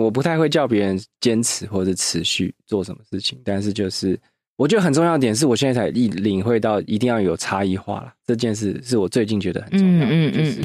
[0.00, 4.18] 我不太会叫别人坚持或者持续做什么事情，但是就是
[4.56, 10.06] 我觉得很重要的点是我现在才一领会到一定要有差异化了，这件事是我最近觉得很重要的。
[10.06, 10.44] 嗯嗯嗯。
[10.44, 10.62] 就是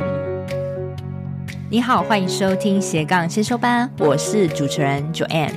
[1.70, 5.52] 你好，欢迎收听斜杠先修班，我是主持人 Joanne。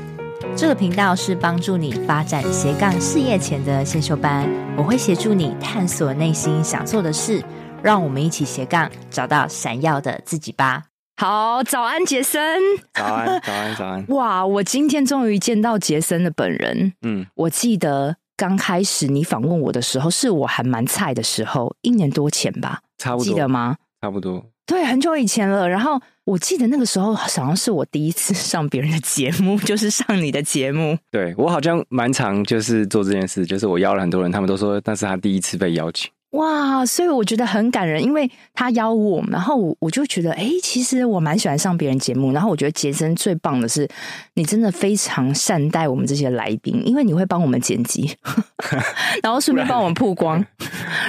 [0.57, 7.41] 这个频道是帮助你发展斜杠事业前的先修班，我会协助你探索内心想做的事，
[7.84, 10.89] 让我们一起斜杠找到闪耀的自己吧。
[11.21, 12.59] 好，早安，杰森。
[12.95, 14.07] 早安，早安，早安。
[14.09, 16.95] 哇，我今天终于见到杰森的本人。
[17.02, 23.77] 嗯，我记得刚开始你访问我的时候，是我还蛮菜的时候，一年多前吧，差不多，记得吗？
[24.01, 24.46] 差不多。
[24.65, 25.69] 对，很久以前了。
[25.69, 30.96] 然后我记得那个时候好像是我第一次上别人的节目， 就是上你的节目。
[31.10, 36.10] 对，我好像蛮常就是做这件事，就是我邀了很多人，他们都说那是他第一次被邀请。
[36.30, 42.33] 哇，所以我觉得很感人，因为他邀我，然后我我就觉得，哎，其实我蛮喜欢上别人节目。
[42.33, 43.88] 然后我觉得杰森最棒的是，
[44.35, 48.16] 你真的非常善待我们这些来宾，因为你会帮我们剪辑，
[49.23, 50.45] 然后顺便帮我们曝光。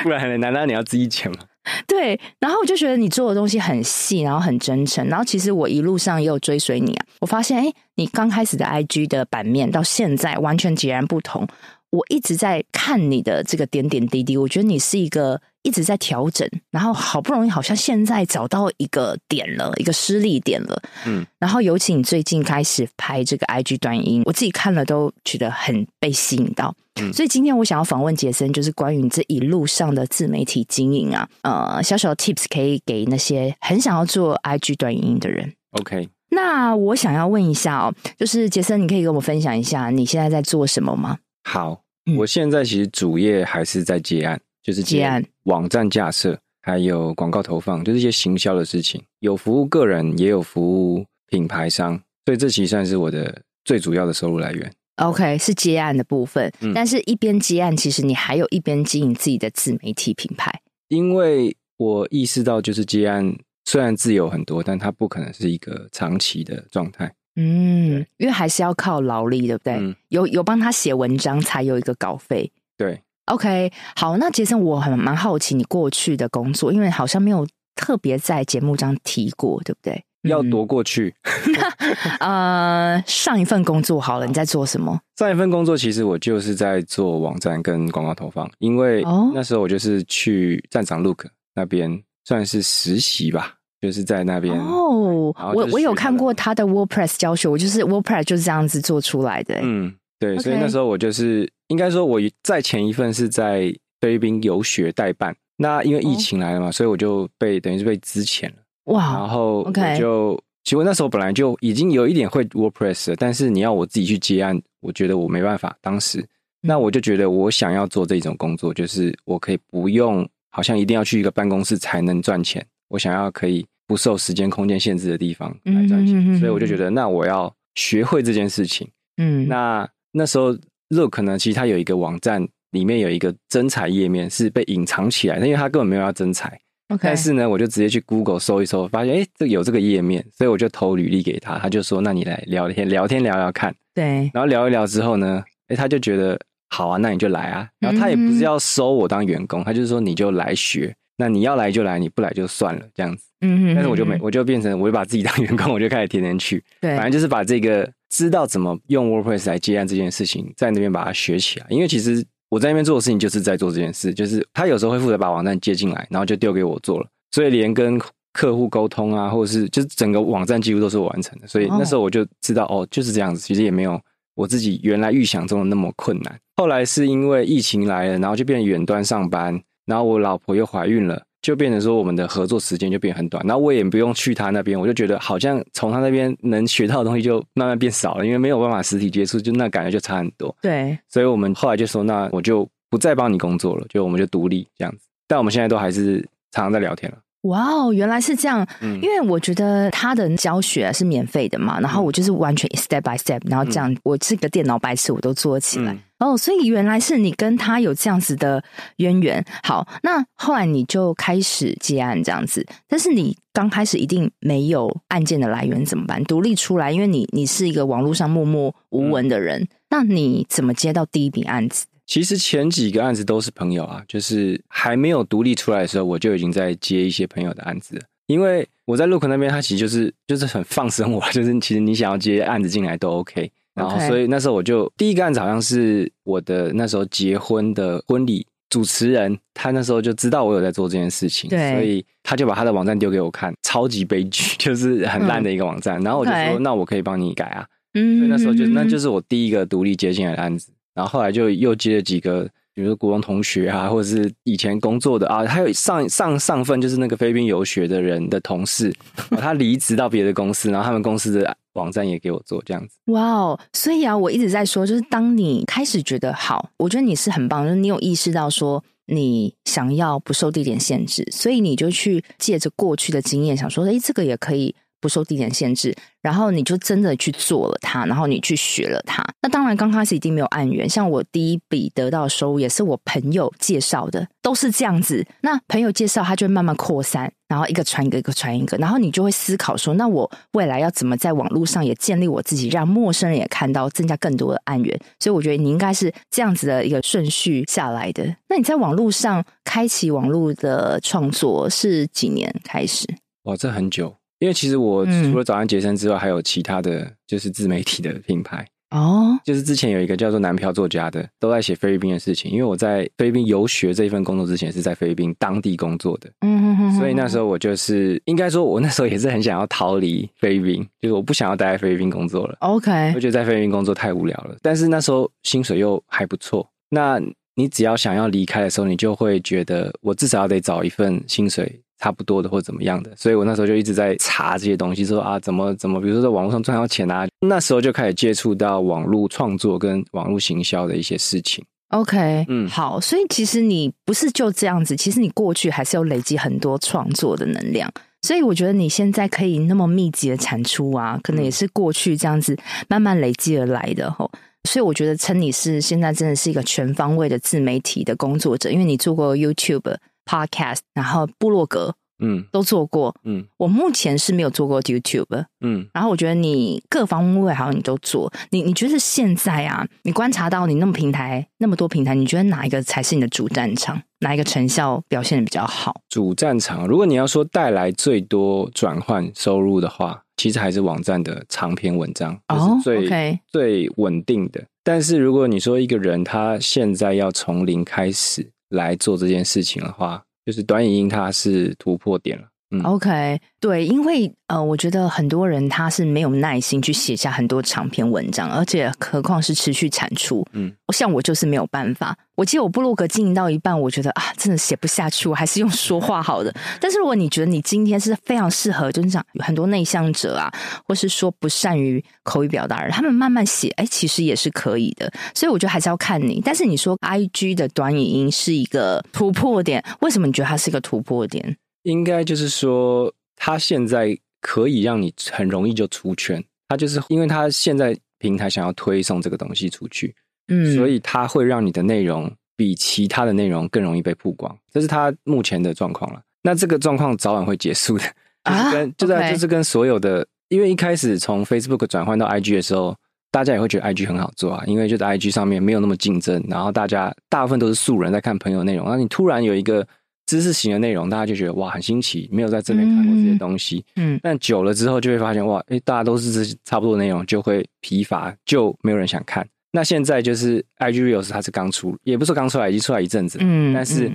[0.02, 1.38] 不然， 不然难道你要自己剪吗？
[1.86, 5.08] 对，然后我就觉得你做的东西很细，然后很真诚。
[5.08, 11.48] 然后其实我一路上也有追随你啊，我发现哎，你刚开始的 IG 的版面到现在完全截然不同。
[11.92, 20.82] 我一直在看你的这个点点滴滴，我觉得你是一个一直在调整，然后好不容易好像现在找到一个点了，一个失力点了。
[21.06, 26.74] 嗯，然后尤其你最近开始拍这个 IG 短音，我自己看了都觉得很被吸引到。
[27.02, 35.54] 嗯，所以今天我想要访问杰森，就是关于你这一路上的自媒体经营啊，呃，小小的 tips 可以给那些很想要做 IG 短音的人。
[35.72, 41.18] OK，那我想要问一下哦，就是杰森，你可以跟我分享一下你现在在做什么吗？
[41.44, 41.81] 好，
[42.18, 54.72] 我现在其实主业还是在接案，就是接案网站架设，还有广告投放，就是一些行销的事情，有服务个人，也有服务品牌商，所以这其实算是我的最主要的收入来源。
[54.98, 60.52] OK，是接案的部分，嗯，但是一边接案，其实你还有一边经营自己的自媒体品牌。
[60.90, 63.34] 因为我意识到，就是接案
[63.66, 67.12] 虽然自由很多，但它不可能是一个长期的状态。
[67.36, 69.74] 嗯，因为还是要靠劳力，对不对？
[69.76, 72.52] 嗯、有有帮他写文章，才有一个稿费。
[72.78, 80.04] 对，OK，好，那杰森，我很蛮好奇你过去的工作，因为好像没有特别在节目上提过，对不对？
[80.24, 81.16] 要夺过去。
[82.20, 85.00] 呃，上一份工作好了，你在做什么？
[85.16, 89.04] 上一份工作其实我就是在做网站跟广告投放，因为
[89.34, 91.26] 那时候我就是去站长 Look
[91.56, 93.56] 那边算是实习吧。
[93.82, 99.60] 就是在那边哦，我我有看过他的 WordPress 教学，我就是 WordPress 就是这样子做出来的。
[99.64, 108.56] 嗯，对.所以那时候我就是应该说我在前一份是在菲律宾游学代办，那因为疫情来了嘛，哦、所以我就被等于是被资遣了。
[108.86, 115.76] 哇，然后我就.其实那时候本来就已经有一点会 WordPress 了，但是你要我自己去接案，我觉得我没办法。
[115.82, 116.24] 当时，
[116.62, 123.66] 那我就觉得我想要做这种工作，就是我可以不用好像一定要去一个办公室才能赚钱，我想要可以。
[123.92, 128.88] 不受时间空间限制的地方来赚钱，嗯、所以我就觉得，那我要学会这件事情。
[129.18, 130.58] 嗯，那那时候
[130.88, 136.58] Look 呢，其实它有一个网站，里面有一个征才页面是被隐藏起来的，因为它根本没有要征才。
[136.88, 137.00] Okay.
[137.04, 143.76] 但是呢，我就直接去 Google 搜一搜，发现哎，这有这个页面，所以我就投履历给他，他就说，那你来聊天，聊天聊聊看。
[143.94, 147.68] 对，然后聊一聊之后呢，哎，他就觉得好啊，那你就来啊。
[147.80, 150.96] 然后他也不是要收我当员工，他就是说你就来学。
[151.22, 153.24] 那你要来就来，你不来就算了，这样子。
[153.42, 156.64] 嗯哼，但是我就没，我就变成，我就把自己当员工，我就开始天天去。
[156.80, 161.68] 对，反正就是把这个知道怎么用 WordPress 来接案这件事情，在那边把它学起来。
[161.70, 167.08] 因为其实我在那边做的事情就是在做这件事，就是他有时候会负责把网站接进来，然后就丢给我做了。
[167.32, 168.02] 所以连跟
[168.34, 171.48] 客户沟通啊，或者是就是整个网站几乎都是我完成的。
[171.48, 173.42] 所以那时候我就知道，哦，就是这样子。
[173.42, 174.00] 其实也没有
[174.36, 176.40] 我自己原来预想中的那么困难。
[176.58, 179.60] 后来是因为疫情来了，然后就变远端上班，
[179.92, 181.22] 然后我老婆又怀孕了。
[181.42, 190.56] 就变成说，我们的合作时间就变很短，然后我也不用去他那边，我就觉得好像从他那边能学到的东西就慢慢变少了，因为没有办法实体接触，就那感觉就差很多。
[190.62, 195.08] 对，所以我们后来就说，那我就不再帮你工作了，就我们就独立这样子。
[195.28, 196.20] 但我们现在都还是
[196.52, 197.18] 常常在聊天了。
[197.44, 198.66] 哇哦，原来是这样。
[198.82, 205.92] 嗯，因为我觉得他的教学是免费的嘛，然后我就是完全 step by step，然后这样，我是个电脑白痴，我都做起来。
[205.94, 208.64] 嗯哦，所以原来是你跟他有这样子的
[208.98, 209.44] 渊源。
[209.64, 216.24] 好，那后来你就开始接案这样子，但是你刚开始一定没有案件的来源怎么办？
[216.26, 221.88] 独立出来，因为你你是一个网络上默默无闻的人，嗯、那你怎么接到第一笔案子？
[222.12, 228.02] 其实前几个案子都是朋友啊，就是还没有独立出来的时候，我就已经在接一些朋友的案子了。
[228.28, 233.50] 因为我在 Look 那边，他其实就是就是很放生我， 就是其实你想要接案子进来都 OK。
[233.76, 245.98] 然后所以那时候我就第一个案子好像是我的那时候结婚的婚礼主持人，他那时候就知道我有在做这件事情，对，所以他就把他的网站丢给我看，超级悲剧， 就是很烂的一个网站。
[246.02, 247.66] 嗯、然后我就说那我可以帮你改啊。
[247.94, 250.74] 嗯，所以那时候就那就是我第一个独立接进来的案子。
[250.94, 252.50] 然后后来就又接了几个。
[252.74, 258.96] 比如说国中同学啊，或者是以前工作的啊，还有上上上份就是那个菲律宾游学的人的同事，
[259.32, 262.96] 他离职到别的公司，然后他们公司的网站也给我做这样子。
[263.08, 263.60] 哇哦！
[263.74, 274.74] 所以啊，我一直在说，就是当你开始觉得好，我觉得你是很棒，就是你有意识到说你想要不受地点限制，所以你就去借着过去的经验，想说，哎，这个也可以。
[275.02, 279.22] 不受地点限制，然后你就真的去做了它，然后你去学了它。
[279.42, 285.26] 那当然刚开始一定没有案源，像我第一笔得到的收入也是我朋友介绍的，都是这样子。
[285.42, 294.98] 那朋友介绍，他就会慢慢扩散，然后一个传一个，一个传一个，然后你就会思考说，那我未来要怎么在网络上也建立我自己，让陌生人也看到，增加更多的案源。
[295.20, 298.24] 所以我觉得你应该是这样子的一个顺序下来的。
[298.48, 303.08] 那你在网络上开启网络的创作是几年开始？
[303.44, 304.21] 哇，这很久。
[304.42, 309.38] 因为其实我除了早安杰森之外，还有其他的就是自媒体的品牌哦。
[309.46, 312.50] 就是之前有一个叫做南漂作家的，都在写菲律宾的事情。
[312.52, 316.28] 因为我在菲律宾游学这一份工作之前，是在菲律宾当地工作的。
[316.42, 317.00] 嗯哼哼。
[317.00, 322.58] 所以那时候我就是应该说，我那时候也是很想要逃离菲律宾，就是我不想要待在菲律宾工作了。
[322.62, 323.12] OK。
[323.14, 326.68] 我觉得在菲律宾工作太无聊了，但是那时候薪水又还不错。
[326.90, 327.22] 那
[327.54, 331.80] 你只要想要离开的时候，你就会觉得我至少要得找一份薪水。
[332.02, 341.64] 差不多的或怎么样的，所以我那时候就一直在查这些东西，说啊怎么怎么，比如说在网络上赚到钱啊，那时候就开始接触到网络创作跟网络行销的一些事情。
[341.90, 347.88] OK，嗯，好，所以其实你不是就这样子，其实你过去还是有累积很多创作的能量，
[348.24, 354.32] 所以我觉得你现在可以那么密集的产出啊，可能也是过去这样子慢慢累积而来的吼。
[354.68, 359.96] 所以我觉得称你是现在真的是一个全方位的自媒体的工作者，因为你做过 YouTube。
[360.26, 374.02] Podcast，然后部落格，嗯，都做过，嗯，我目前是没有做过 YouTube，嗯，然后我觉得你各方面好像你都做，你你觉得现在啊，你观察到你那么平台那么多平台，你觉得哪一个才是你的主战场？
[374.20, 376.00] 哪一个成效表现的比较好？
[376.08, 384.64] 主战场，如果你要说带来最多转换收入的话，其实还是网站的长篇文章，哦，是最 okay 最稳定的。
[384.84, 388.52] 但是如果你说一个人他现在要从零开始。
[388.72, 392.48] 来做这件事情的话，就是短影音它是突破点了。
[392.72, 400.46] 嗯，OK，对，因为呃，我觉得很多人他是没有耐心去写下很多长篇文章，而且何况是持续产出。
[400.54, 402.18] 嗯，像我就是没有办法。
[402.36, 406.52] 我记得我部落格经营到一半，我觉得啊，真的写不下去，我还是用说话好的。
[406.80, 410.50] 但是如果你觉得你今天是非常适合，就是讲很多内向者啊，
[410.88, 415.12] 或是说不善于口语表达的人，他们慢慢写，哎，其实也是可以的。
[415.36, 416.42] 所以我觉得还是要看你。
[416.44, 421.58] 但是你说 IG 的短语音是一个突破点，为什么你觉得它是一个突破点？
[421.84, 426.44] 应该就是说，他现在可以让你很容易就出圈。
[426.70, 430.16] 他就是因为他现在平台想要推送这个东西出去，
[430.48, 434.58] 嗯，所以他会让你的内容比其他的内容更容易被曝光。
[434.72, 436.22] 这是他目前的状况了。
[436.42, 438.04] 那这个状况早晚会结束的，
[438.46, 442.96] 就是跟、啊、就在就是跟所有的，因为一开始从 Facebook 转换到 IG 的时候，
[443.32, 449.86] 大家也会觉得 IG 很好做啊，因为就在 IG 上面没有那么竞争，然后大家大部分都是素人在看朋友内容，然后你突然有一个。
[450.32, 453.84] 知识型的内容，大家就觉得哇很新奇，没有在这边看过这些东西。
[453.98, 459.46] 嗯，但久了之后就会发现哇，诶，大家都是差不多的内容，就会疲乏，就没有人想看。
[459.74, 463.40] 那现在就是 IG Reels 它是刚出，也不是刚出来，已经出来一阵子。
[463.42, 464.10] 嗯，但是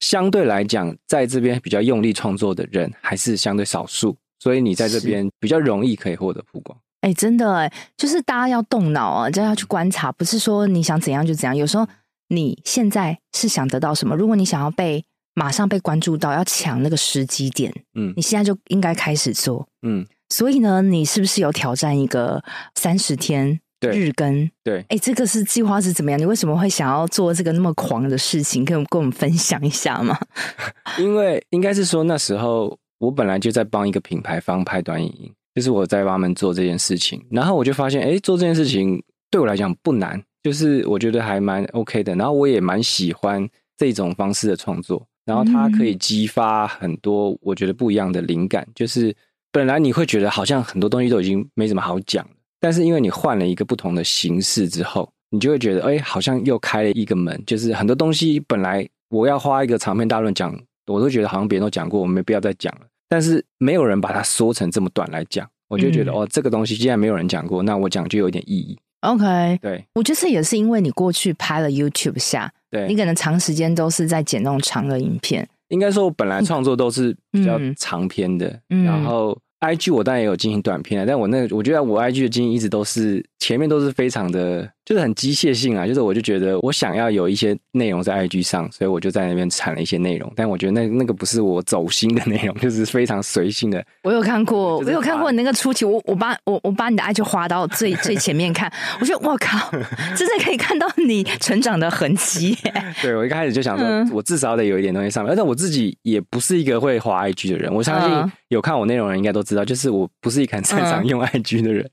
[0.00, 6.76] 相对来讲，在这边比较用力创作的人还是相对少数，所以你在这边比较容易可以获得曝光。
[7.02, 11.56] 哎，真的哎，就是大家要动脑啊，就要去观察，不是说你想怎样就怎样。
[11.56, 11.86] 有时候
[12.26, 15.04] 你现在是想得到什么，如果你想要被。
[15.40, 17.72] 马上被关注到，要抢那个时机点。
[17.94, 19.66] 嗯，你现在就应该开始做。
[19.80, 22.44] 嗯，所以呢，你是不是有挑战一个
[22.74, 24.50] 三十天日更？
[24.62, 26.20] 对，哎，这个是计划是怎么样？
[26.20, 28.66] 你为什么会想要做这个那么狂的事情？
[28.66, 30.14] 跟跟我们分享一下吗？
[31.00, 45.06] 因为应该是说那时候我本来就在帮一个品牌方拍短影音，就是我在帮他们做这件事情，然后我就发现，哎，做这件事情对我来讲不难，就是我觉得还蛮 OK 的，然后我也蛮喜欢这种方式的创作。
[45.24, 49.14] 然后它可以激发很多我觉得不一样的灵感，就是
[49.52, 62.86] 本来你会觉得好像很多东西都已经没什么好讲了，但是因为你换了一个不同的形式之后，你就会觉得，哎，好像又开了一个门，就是很多东西本来我要花一个长篇大论讲，我都觉得好像别人都讲过，我没必要再讲了。
[63.08, 68.78] 但是没有人把它缩成这么短来讲，我就觉得、嗯、哦，这个东西既然没有人讲过，那我讲就有点意义。
[69.00, 75.48] OK，对，我觉得这也是因为你过去拍了 YouTube 下，对，你可能长时间都是在剪那种长的影片。
[75.68, 79.38] 应该说，我本来创作都是比较长篇的，嗯、然后。
[79.60, 93.80] IG 我当然也有进行短片啊，但我那个我觉得我 IG 的经营一直都是前面都是非常的，就是很机械性啊，就是我就觉得我想要有一些内容在 IG 上，所以我就在那边产了一些内容，但我觉得那那个不是我走心的内容， 就是非常随性的。
[94.02, 98.68] 我有看过，我有看过你那个初期，我我把我我把你的 IG 滑到最最前面看，
[99.00, 99.70] 我觉得我靠，
[100.16, 102.58] 真的可以看到你成长的痕迹。
[103.00, 111.88] 对，我一开始就想说，我至少得有一点东西上面，而且我自己也不是一个会滑 IG 的人，我相信有看我内容的人应该都知道，就是我不是一个很擅长用 IG 的人。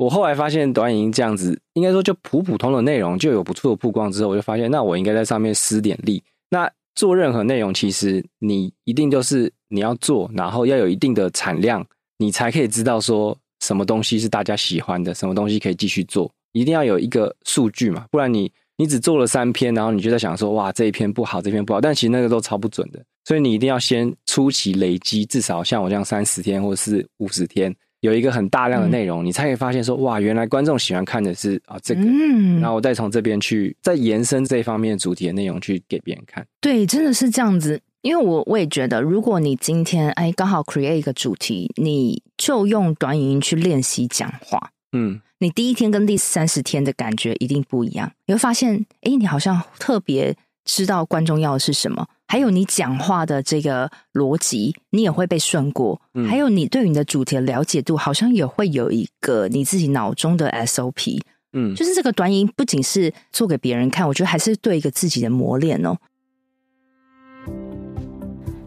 [0.00, 6.22] 我后来发现短影音这样子，应该说就普普通的内容就有不错的曝光之后，我就发现那我应该在上面施点力。
[6.48, 16.32] 那做任何内容，其实你一定就是你要做，然后要有一定的产量，你才可以知道说什么东西是大家喜欢的，什么东西可以继续做。
[16.52, 23.04] 一定要有一个数据嘛，不然你你只做了三篇，然后你就在想说哇，这一篇不好，这篇不好，但其实那个都超不准的。
[23.26, 27.76] 所以你一定要先初期累积，至少像我这样三十天或者是五十天。
[28.00, 36.46] 有一个很大量的内容，嗯、你才可以发现说，哇，原来观众喜欢看的是啊这个，嗯、然后我再从这边去再延伸这一方面主题的内容去给别人看。
[36.60, 37.80] 对，真的是这样子。
[38.02, 48.10] 因为我我也觉得，如果你今天哎刚好 create 一个主题，你就用短语音去练习讲话，嗯，你第一天跟第三十天的感觉一定不一样。
[48.24, 52.06] 你会发现，哎，你好像特别知道观众要的是什么。
[52.28, 56.00] 还有你讲话的这个逻辑，你也会被顺过。
[56.14, 61.20] 嗯、还有你对你的主题的了解度，好像也会有一个你自己脑中的 SOP。
[61.52, 65.96] 嗯，就是这个短影不仅是做给别人看，我觉得还是对一个自己的磨练哦。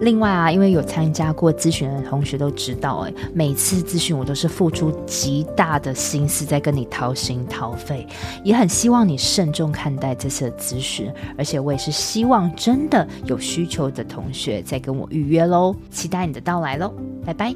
[0.00, 8.06] 另外啊，因为有参加过咨询的同学都知道，哎，每次咨询我都是付出极大的心思在跟你掏心掏肺，
[8.44, 16.92] 也很希望你慎重看待这次的咨询，而且我也是希望真的有需求的同学再跟我预约喽，期待你的到来喽，
[17.24, 17.54] 拜拜。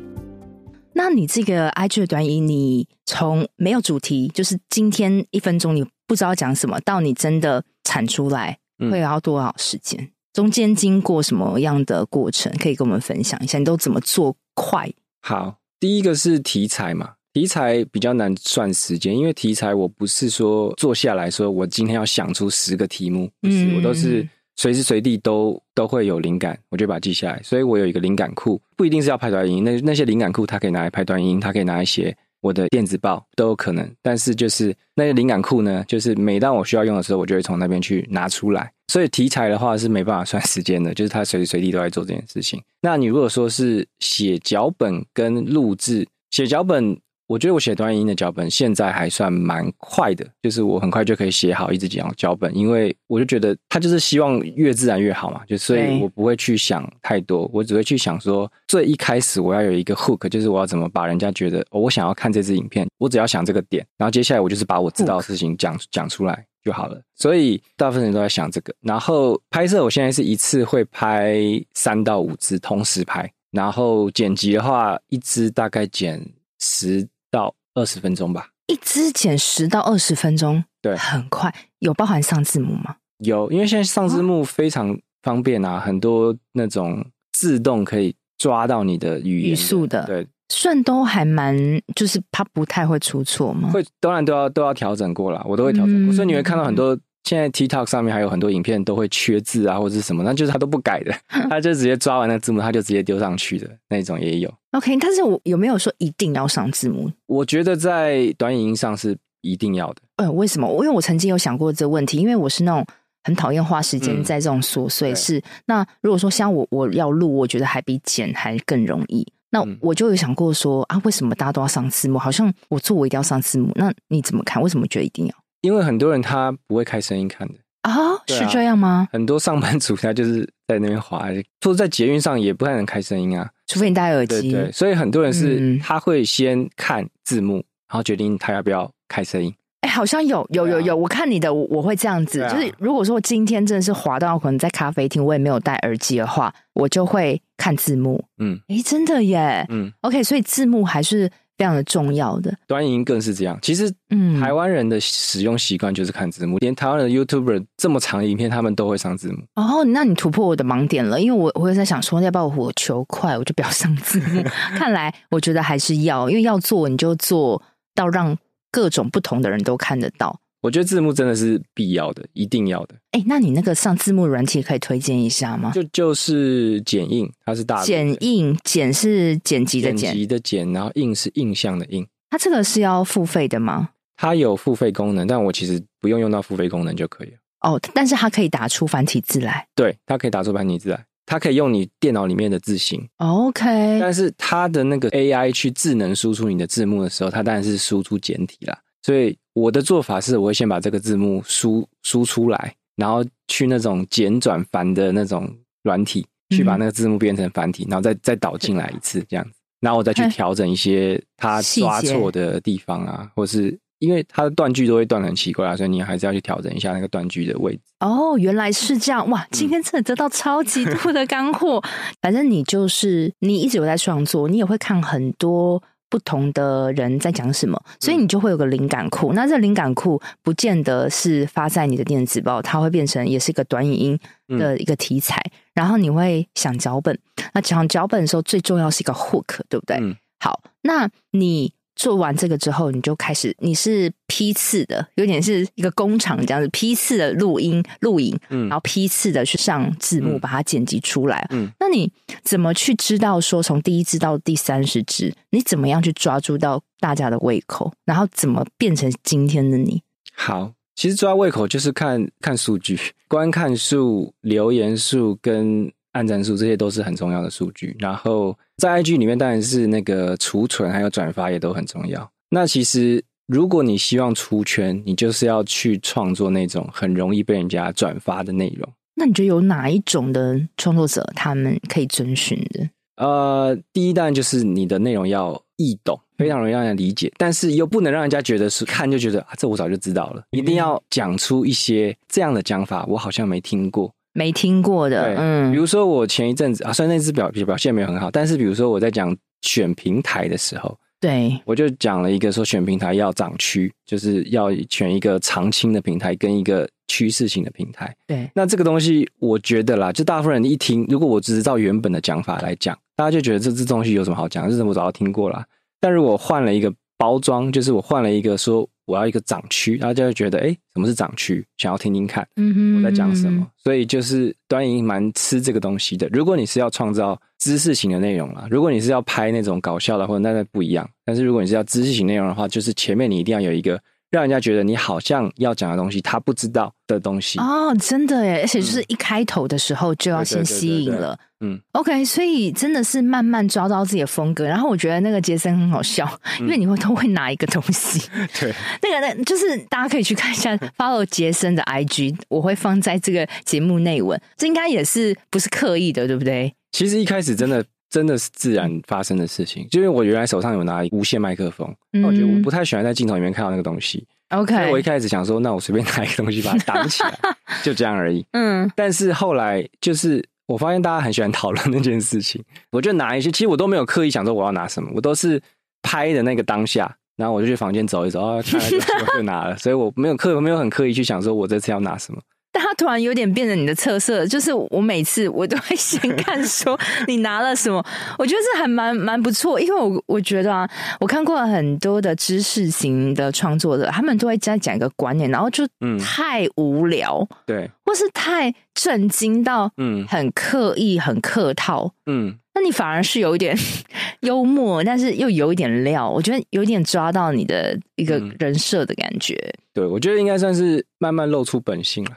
[0.95, 8.59] 那你这个 IG 的短影，你从没有主题，就是今天一分钟你不知道讲什么，到你真的产出来，
[8.91, 10.03] 会要多少时间？
[10.03, 13.59] 嗯中间经过什么样的过程，可以跟我们分享一下？
[13.59, 14.89] 你都怎么做快？
[15.23, 38.73] 好，第一个是题材嘛，题材比较难算时间，因为题材我不是说坐下来说我今天要想出十个题目，不是，我都是随时随地都都会有灵感，我就把它记下来，所以我有一个灵感库，不一定是要拍短影音，那那些灵感库它可以拿来拍短影音，它可以拿来写我的电子报都有可能，但是就是那些灵感库呢，就是每当我需要用的时候，我就会从那边去拿出来。
[38.91, 42.61] 所以题材的话是没办法算时间的，就是他随时随地都在做这件事情。
[42.81, 66.45] 那你如果说是写脚本跟录制，写脚本，我觉得我写短影音的脚本现在还算蛮快的，就是我很快就可以写好一直讲脚本，因为我就觉得他就是希望越自然越好嘛，就所以我不会去想太多，我只会去想说最一开始我要有一个 hook，就是我要怎么把人家觉得，哦，我想要看这支影片，我只要想这个点，然后接下来我就是把我知道的事情讲讲出来。
[66.62, 68.75] 就好了，所以大部分人都在想这个。
[68.81, 71.40] 然后拍摄，我现在是一次会拍
[71.75, 73.31] 三到五支，同时拍。
[73.50, 76.25] 然后剪辑的话，一支大概剪
[76.61, 78.49] 十到二十分钟吧。
[78.67, 81.52] 一支剪十到二十分钟，对，很快。
[81.81, 82.97] 有包含上字幕吗？
[83.19, 90.26] 有，因为现在上字幕非常方便啊，哦、很多那种自动可以抓到你的语言的语速的，对。
[90.50, 91.57] 算都还蛮，
[91.95, 93.71] 就是它不太会出错吗？
[93.71, 96.12] 会，当然都要都要调整过了，我都会调整过。
[96.12, 101.14] 嗯、所以你会看到很多现在 TikTok 上面还有很多影片都会缺字啊，或者是什么，那就是他都不改的，
[101.49, 104.52] 他就直接抓完那个字幕，他就直接丢上去的那种也有。
[104.73, 107.11] OK，但是我有没有说一定要上字幕？
[107.26, 110.02] 我觉得在短影音上是一定要的。
[110.16, 110.69] 呃，为什么？
[110.73, 112.85] 因为我曾经有想过这个问题，因为我是那种
[113.23, 115.38] 很讨厌花时间在这种琐碎事。
[115.38, 119.26] 嗯、那如果说像我我要录，我觉得还比剪还更容易。
[119.50, 122.19] 那我就有想过说啊，为什么大家都要上字幕？
[122.19, 123.73] 好像我做我一定要上字幕。
[123.75, 124.62] 那你怎么看？
[124.62, 125.35] 为什么觉得一定要？
[125.62, 127.92] 因为很多人他不会开声音看的啊，
[128.28, 129.09] 是这样吗？
[129.12, 131.26] 很多上班族他就是在那边滑，
[131.61, 134.52] 或者在捷运上也不太能开声音啊，除非你戴耳机。
[134.52, 137.57] 对，对，所以很多人是他会先看字幕，
[137.88, 139.52] 然后决定他要不要开声音。
[139.81, 148.23] 哎，好像有有有有，我看你的，我我会这样子，就是如果说我今天真的是滑到可能在咖啡厅，我也没有戴耳机的话，我就会看字幕。
[148.39, 149.65] 嗯，哎，真的耶。
[149.71, 152.55] 嗯，OK，所以字幕还是非常的重要的。
[152.67, 153.59] 端影音更是这样。
[153.63, 159.39] 其实，嗯，台湾人的使用习惯就是看字幕，连台湾的 YouTuber 这么长的影片，他们都会上字幕。
[159.55, 164.43] 哦，那你突破我的盲点了，因为我我也在想说，要不要我求快，我就不要上字幕。
[164.77, 167.63] 看来我觉得还是要，因为要做你就做
[167.95, 168.37] 到让。
[168.71, 172.95] 各种不同的人都看得到，我觉得字幕真的是必要的，一定要的。
[173.12, 175.73] 哎，那你那个上字幕软体可以推荐一下吗？
[175.75, 182.07] 就就是剪映，它是大剪映，剪是剪辑的剪，剪辑的剪，然后映是印象的印。
[182.31, 183.91] 它这个是要付费的吗？
[184.17, 187.37] 它有付费功能，但我其实不用用到付费功能就可以了。
[187.62, 189.67] 哦，但是它可以打出繁体字来。
[189.75, 191.05] 对，它可以打出繁体字来。
[191.31, 194.01] 它可以用你电脑里面的字型，OK。
[194.01, 198.77] 但是它的那个 AI 去智能输出你的字幕的时候，它当然是输出简体啦。
[199.01, 205.49] 所以我的做法是，我会先把这个字幕输输出来，然后去那种简转繁的那种
[205.85, 213.79] 软体，去把那个字幕变成繁体，然后再再导进来一次这样子，然后我再去调整一些它抓错的地方啊，或是。
[214.00, 217.80] 因为它的断句都会断得很奇怪啊，所以你还是要去调整一下那个断句的位置。
[218.00, 219.47] 哦，原来是这样哇！
[219.52, 221.78] 今天真的得到超级多的干货。
[221.85, 221.90] 嗯、
[222.23, 229.33] 反正你就是你一直有在创作，你也会看很多不同的人在讲什么，所以你就会有个灵感库。
[229.33, 234.19] 嗯、那这灵感库不见得是发在你的电子报，它会变成也是一个短影音
[234.59, 235.38] 的一个题材。
[235.45, 237.19] 嗯、然后你会想脚本，
[237.52, 239.99] 那讲脚本的时候最重要是一个 hook，对不对？
[240.00, 241.75] 嗯、好，那你。
[242.00, 252.10] 做完这个之后，你就开始，你是批次的，有点是一个工厂这样子，批次的录音录影，嗯，然后批次的去上字幕，把它剪辑出来，嗯，那你
[252.43, 260.00] 怎么去知道说从第一支到第三十支，你怎么样去抓住到大家的胃口，然后怎么变成今天的你？
[260.34, 265.93] 好，其实抓胃口就是看看数据，观看数、留言数跟。
[266.13, 272.31] 按赞数这些都是很重要的数据，然后在 IG 里面当然是那个储存还有转发也都很重要。
[272.51, 278.89] 那其实如果你希望出圈，你就是要去创作那种很容易被人家转发的内容。
[279.15, 282.89] 那你觉得有哪一种的创作者他们可以遵循的？
[283.17, 290.43] 呃，第一当然就是你的内容要易懂，非常容易让人理解，但是又不能让人家觉得是看就觉得啊，这我早就知道了。
[290.53, 294.11] 一定要讲出一些这样的讲法，我好像没听过。
[294.32, 308.14] 没听过的，嗯，比如说我前一阵子啊，虽然那只表表现没有很好，但是比如说我在讲选平台的时候，对，我就讲了一个说选平台要长区，就是要选一个长青的平台跟一个趋势性的平台。
[308.26, 314.71] 对，那这个东西我觉得啦，就大部分人一听，如果我只是照原本的讲法来讲，大家就觉得这这东西有什么好讲？
[314.71, 315.64] 这是我早就听过了。
[316.00, 318.88] 但如果换了一个包装，就是我换了一个说。
[319.11, 321.67] 我要一个掌区，大家会觉得，哎，什么是掌区？
[321.77, 323.61] 想要听听看，嗯哼，我在讲什么？
[323.61, 326.29] 嗯、所以就是短影音蛮吃这个东西的。
[326.33, 331.09] 如果你是要创造知识型的内容啦，如果你是要拍那种搞笑的，或者那那不一样。
[331.25, 334.01] 但是如果你是要知识型内容的话，就是前面你一定要有一个。
[334.31, 338.61] 让人家觉得你好像要讲的东西，他不知道的东西哦，真的耶！
[338.61, 344.67] 而且就是一开头的时候就要先吸引了，嗯，OK，所以真的是慢慢抓到自己的风格。
[344.67, 346.29] 然后我觉得那个杰森很好笑，
[346.61, 356.73] 因为你会都会拿一个东西，嗯、对，那个那就是大家可以去看一下 follow 杰森的 IG，我会放在这个节目内文，这应该也是不是刻意的，对不对？
[356.93, 357.85] 其实一开始真的。
[358.11, 361.87] 真的是自然发生的事情，就因为我原来手上有拿无线麦克风，
[362.25, 364.27] 我觉得我不太喜欢在镜头里面看到那个东西。
[364.49, 367.33] OK，我一开始想说，那我随便拿一个东西把它挡起来，
[367.85, 368.45] 就这样而已。
[368.51, 375.61] 嗯，但是后来就是我发现大家很喜欢讨论 那件事情，我就拿一些，其实我都没有刻意想说我要拿什么，我都是
[376.00, 378.89] 拍的那个当下，然后我就去房间走一走，啊，看来
[379.26, 382.41] 我 就拿了，所以我没有刻没有很刻意去想说我这次要拿什么。
[382.73, 388.04] 但他突然有点变成你的特色，就是我每次我都会先看说你拿了什么，
[388.39, 395.85] 我觉得这还蛮蛮不错，因为我 我觉得啊，我看过很多的知识型的创作者，他们都会在讲一个观念，然后就
[396.19, 400.26] 太无聊，嗯、对，或是太震惊到嗯。
[400.28, 402.56] 很刻意很客套，嗯。
[402.80, 403.76] 那你反而是有一点
[404.40, 409.54] 幽默，但是又有一点料，我觉得有点抓到你的一个人设的感觉。
[409.54, 412.30] 嗯、对，我觉得应该算是慢慢露出本性了。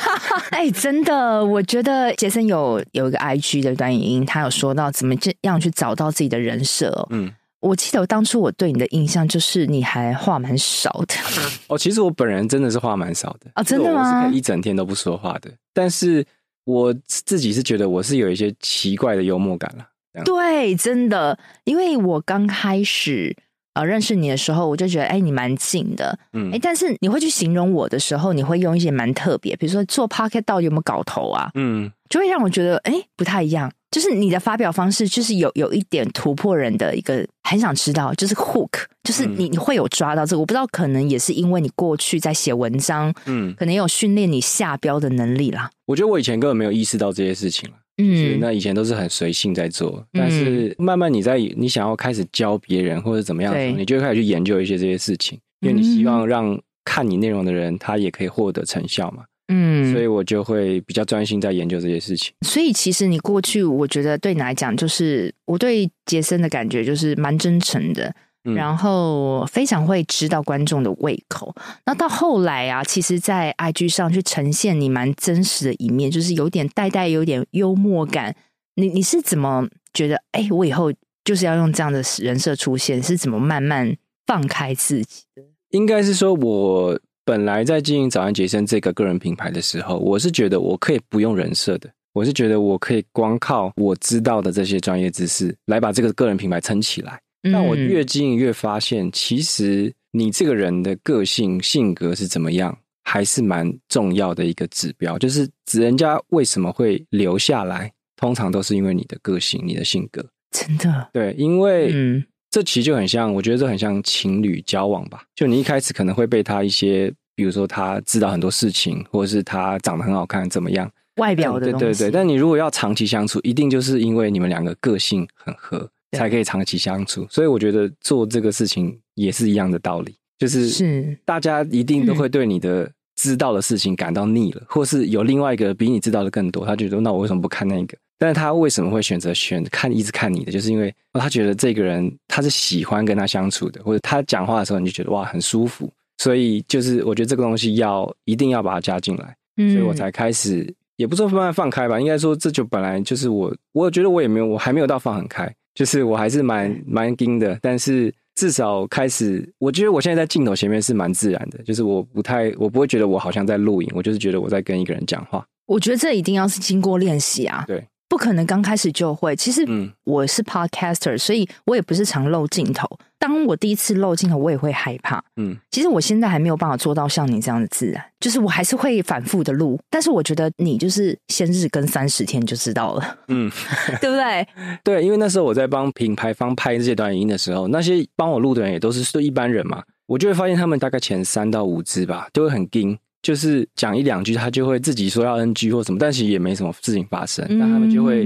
[0.52, 7.06] 哎，真的，我觉得杰森有有一个 IG 的短影音，他有说到怎么这样去找到自己的人设。
[7.08, 11.14] 嗯，我记得我当初我对你的印象就是你还话蛮少的。
[11.68, 14.00] 哦，其实我本人真的是话蛮少的哦，真的吗？
[14.02, 16.22] 我是可以一整天都不说话的，但是
[16.66, 19.86] 我自己是觉得我是有一些奇怪的幽默感了。
[20.24, 23.34] 对，真的，因为我刚开始。
[23.76, 31.50] 呃，认识你的时候，我就觉得，哎，你蛮近的，嗯，哎，但是你会去形容我的时候，你会用一些蛮特别，比如说做 Podcast 到底有没有搞头啊？
[31.52, 33.70] 嗯，就会让我觉得，哎，不太一样。
[33.96, 40.40] 就是你的发表方式，就是有有一点突破人的一个，很想知道，就是 hook，就是你你会有抓到这个。
[40.40, 45.70] 我不知道，可能也是因为你过去在写文章，嗯，可能有训练你下标的能力啦。
[45.86, 47.66] 我觉得我以前根本没有意识到这些事情。
[47.96, 59.24] 嗯，那以前都是很随性在做，嗯，但是慢慢你在你想要开始教别人或者怎么样你就会开始去研究一些这些事情，因为你希望让看你内容的人他也可以获得成效嘛。
[59.48, 62.32] 嗯，所以我就会比较专心在研究这些事情。
[62.46, 68.14] 所以其实你过去，我觉得对你来讲，就是我对杰森的感觉就是蛮真诚的。
[68.54, 71.52] 然后非常会知道观众的胃口。
[71.84, 78.36] 那到后来啊，其实，在 IG 上去呈现你蛮真实的一面，就是有点带带有点幽默感。
[78.76, 80.22] 你你是怎么觉得？
[80.30, 80.92] 哎，我以后
[81.24, 83.96] 就是要用这样的人设出现，是怎么慢慢
[84.28, 85.42] 放开自己的？
[85.70, 86.96] 应该是说，我
[87.26, 97.20] 本来在经营早安杰森这个个人品牌的时候，我是觉得我可以不用人设的，我是觉得我可以光靠我知道的这些专业知识来把这个个人品牌撑起来。
[97.52, 105.18] 但我越经营越发现，其实你这个人的个性性格是怎么样，还是蛮重要的一个指标。
[105.18, 110.24] 就是指人家为什么会留下来，通常都是因为你的个性、你的性格。
[110.52, 111.08] 真的？
[111.12, 115.22] 对，因为嗯，这其实就很像，我觉得这很像情侣交往吧。
[115.34, 122.10] 就你一开始可能会被他一些，比如说他知道很多事情，或者是他长得很好看，怎么样，外表的对对。
[122.10, 125.90] 但你如果要长期相处，一定就是因为你们两个个性很合。
[126.12, 137.96] 才可以长期相处，所以我觉得做这个事情也是一样的道理，就是是大家一定都会对你的知道的事情感到腻了，或是有另外一个比你知道的更多，他觉得那我为什么不看那个？
[138.18, 140.52] 但是他为什么会选择选看一直看你的？
[140.52, 155.52] 就是因为他觉得这个人他是喜欢跟他相处的，或者他讲话的时候你就觉得哇很舒服，所以就是我觉得这个东西要一定要把它加进来，所以我才开始也不说慢慢放开吧，应该说这就本来就是我，我觉得我也没有，我还没有到放很开。
[155.74, 161.60] 就是我还是蛮蛮盯的，但是至少开始，我觉得我现在在镜头前面是蛮自然的。
[161.64, 165.44] 就是我不太，我不会觉得我好像在录影，我就是觉得我在跟一个人讲话。
[165.66, 167.64] 我觉得这一定要是经过练习啊。
[167.66, 167.84] 对。
[168.08, 169.34] 不可能刚开始就会。
[169.36, 169.66] 其实，
[170.04, 172.88] 我是 podcaster，所以我也不是常露镜头。
[173.18, 175.22] 当我第一次露镜头，我也会害怕。
[175.36, 179.78] 嗯，其实我现在还没有办法做到像你这样的自然，就是我还是会反复的录。
[179.90, 183.18] 但是我觉得你就是先日更三十天就知道了。
[183.28, 183.50] 嗯，
[184.00, 184.46] 对不对？
[184.84, 192.96] 对，因为那时候我在帮品牌方拍这些短影音的时候，那些帮我录的人也都是都一般人嘛，我就会发现他们大概前三到五支吧，都会很硬。
[193.22, 198.24] 就是讲一两句，他就会自己说要 NG 或什么，但其实也没什么事情发生，那他们就会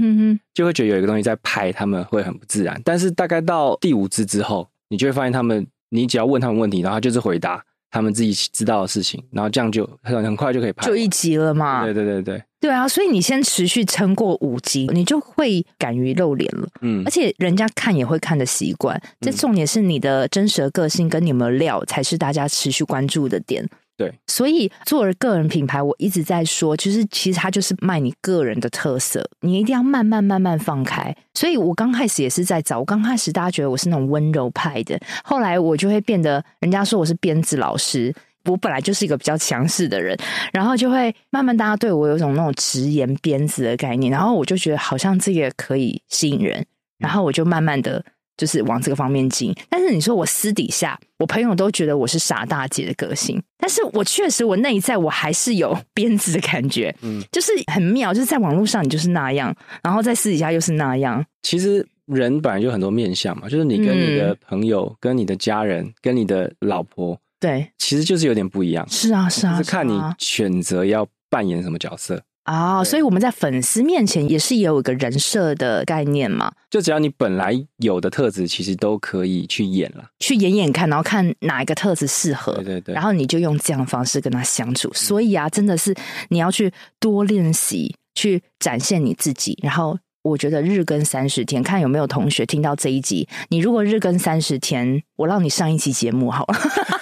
[0.53, 2.79] 就会觉得有一个东西在拍，他们会很不自然。
[2.85, 11.83] 但是大概到第五支之后，你就会发现他们，你只要问他们问题，然后就是回答他们自己知道的事情，然后这样就很很快就可以拍，就一集了嘛。
[11.83, 16.67] 对对对对，对啊，所以你先持续撑过五集，你就会敢于露脸了。
[16.81, 19.01] 嗯，而且人家看也会看的习惯。
[19.19, 23.67] 这重点是你的真实的个性跟你们料，才是大家持续关注的点。
[24.01, 31.15] 对，所以作为个人品牌，我一直在说，就是其实它就是卖你个人的特色，你一定要慢慢慢慢放开。
[31.35, 38.11] 所以我刚开始也是在找，我刚开始大家觉得我是那种温柔派的，后来我就会变得，人家说我是鞭子老师，
[38.45, 40.17] 我本来就是一个比较强势的人，
[40.51, 46.65] 然后就会慢慢大家对我有种那种直言鞭子的概念，然后我就觉得好像这个可以吸引人，
[46.97, 48.03] 然后我就慢慢的。
[48.41, 61.23] 就是往这个方面进，但是你说我私底下，我朋友都觉得我是傻大姐的个性，但是我确实我内在我还是有 鞭子的感觉，嗯，就是很妙，就是在网络上你就是那样，然后在私底下又是那样。
[61.43, 68.83] 其实人本来就很多面相嘛，就是你跟你的朋友、嗯、跟你的家人、跟你的老婆，对，其实就是有点不一样。
[68.89, 72.19] 是啊，是啊，是看你选择要扮演什么角色。
[72.51, 76.51] 啊、哦，所以我们在粉丝面前也是有一个人设的概念嘛。
[76.69, 84.91] 就只要你本来有的特质，其实都可以去演了，去演演看，然后看哪一个特质适合，对对对，然后你就用这样的方式跟他相处。
[84.93, 85.95] 所以啊，真的是
[86.27, 93.27] 你要去多练习，去展现你自己，然后我觉得日更三十天，看有没有同学听到这一集。
[93.49, 96.55] 你如果日更三十天，我让你上一期节目好了。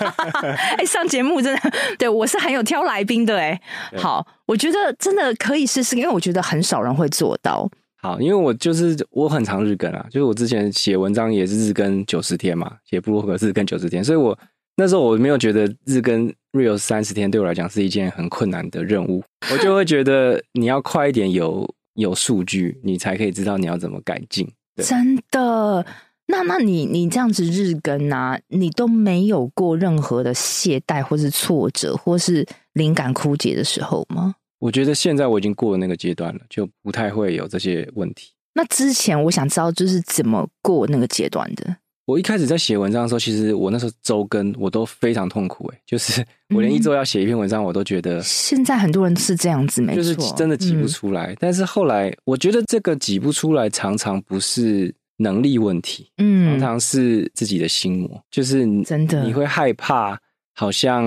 [0.51, 1.61] 哎、欸，上节目真的，
[1.97, 3.59] 对我是很有挑来宾的哎。
[3.97, 7.69] 好，我觉得真的可以试试，因为我觉得很少人会做到。
[8.01, 14.37] 好，因为我就是我很常日更啊，就是我之前写文章也是日更九十天嘛，写部落格日更九十天，所以我
[14.77, 21.69] 那时候我没有觉得日更 real 三十天对我来讲是一件很困难的任务，我就会觉得你要快一点有。
[21.93, 24.49] 有数据，你才可以知道你要怎么改进。
[24.83, 25.85] 真的？
[26.27, 34.35] 那那你你这样子日更啊，你都没有过任何的懈怠，或是挫折，或是灵感枯竭的时候吗？
[34.59, 38.33] 我觉得现在我已经过了那个阶段了，就不太会有这些问题。
[38.53, 41.77] 那之前我想知道，就是怎么过那个阶段的？
[42.09, 48.23] 我一开始在写文章的时候，其实我那时候周更我都非常痛苦，哎，就是 我连一周要写一篇文章，我都觉得、嗯。
[48.23, 51.33] 现在很多人是这样子，没错，就是真的挤不出来。
[51.33, 60.17] 嗯、但是后来，我觉得这个挤不出来，常常不是能力问题，嗯，常常是自己的心魔，就是真的你会害怕，
[60.55, 61.05] 好像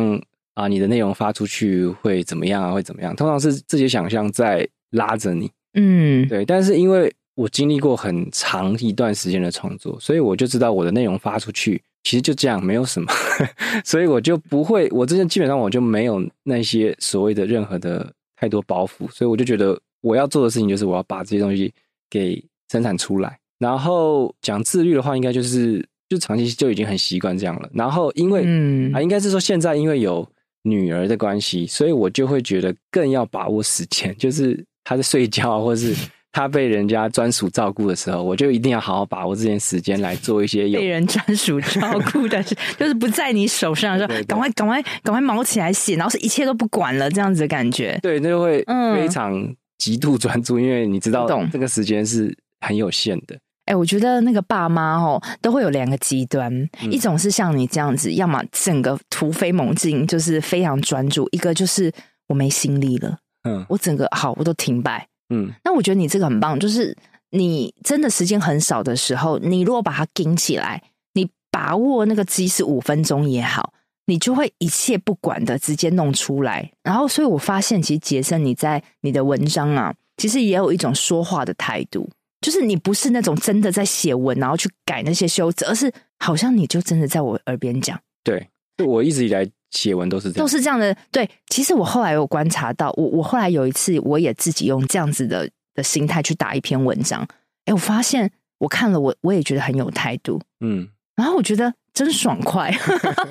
[0.55, 3.17] 啊，你的内容发出去会怎么样啊，会怎么样？
[3.17, 6.45] 通常是自己想象在拉着你，嗯，对。
[6.45, 13.11] 但是因为我经历过很长一段时间的创作，所以我就知道我的内容发出去，其实就这样，没有什么，
[13.85, 21.73] 所以我就不会，我之前基本上我就没有那些所谓的任何的太多包袱，所以我就觉得我要做的事情就是我要把这些东西
[22.11, 23.39] 给生产出来。
[23.59, 27.71] 然后讲自律的话，应该就是就长期就已经很习惯这样了。
[27.73, 30.29] 然后因为嗯啊，应该是说现在因为有
[30.65, 35.95] 女儿的关系，所以我就会觉得更要把握时间， 就是她在睡觉或是。
[36.33, 47.99] 他被人家专属照顾的时候，我就一定要好好把握这件时间来做一些有被人专属照顾但是， 就是不在你手上的时候，赶快赶快赶快忙起来写，然后是一切都不管了这样子的感觉。
[48.03, 48.65] 对，那就会
[48.95, 53.39] 非常极度专注，嗯，因为你知道这个时间是很有限的。
[53.67, 61.93] 哎，我觉得那个爸妈哦，都会有两个极端，嗯，一种是像你这样子，要么整个突飞猛进，就是非常专注；一个就是
[62.29, 65.07] 我没心力了，嗯，我整个好我都停摆。
[65.33, 66.95] 嗯，那我觉得你这个很棒，就是
[67.31, 70.83] 你真的时间很少的时候，你如果把它盯起来，
[71.15, 73.73] 你把握那个机是五分钟也好，
[74.07, 76.71] 你就会一切不管的直接弄出来。
[76.83, 82.09] 然后，所以我发现，其实杰森你在你的文章啊，其实也有一种说话的态度，
[82.41, 87.99] 就是你不是那种真的在写文，然后去改那些修辞，而是好像你就真的在我耳边讲。
[88.23, 88.49] 对，
[88.85, 89.49] 我一直以来。
[89.73, 90.95] 写文都是这样，都是这样的。
[91.11, 97.27] 对，其实我后来有观察到，我我后来有一次，我也自己用这样子的的心态去打一篇文章。
[97.65, 100.41] 哎，我发现我看了我，我我也觉得很有态度。
[100.61, 102.71] 嗯，然后我觉得真爽快。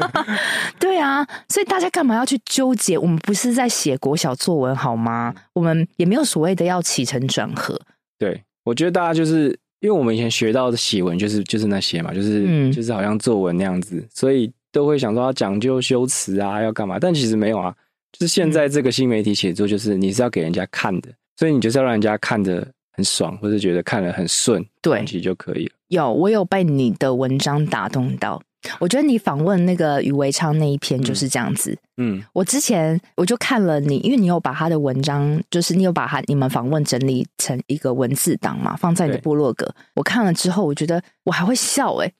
[0.80, 2.98] 对啊，所以大家干嘛要去纠结？
[2.98, 5.34] 我们不是在写国小作文好吗？
[5.54, 7.80] 我们也没有所谓的要起承转合。
[8.18, 9.50] 对，我觉得大家就是
[9.80, 14.52] 因为我们以前学到的写文就是就是那些嘛，就是、嗯、就是好像作文那样子，所以。
[14.72, 16.98] 都会想说要讲究修辞啊，要干嘛？
[17.00, 17.76] 但其实没有啊，
[18.12, 25.72] 就是现在这个新媒体写作，就是你是要给人家看的，所以你就是要让人家看的很爽，或者觉得看了很顺，对，其实就可以了。
[25.90, 28.42] 有，我有被你的文章打动到。
[28.80, 31.72] 我觉得你访问那个余维昌那一篇就是这样子。
[31.98, 39.72] 嗯，嗯，我之前我就看了你，因为你有把他的文章，就是你有把他你们访问整理成一个文字档嘛，放在你的部落格。
[39.96, 42.14] 我看了之后，我觉得我还会笑哎、欸，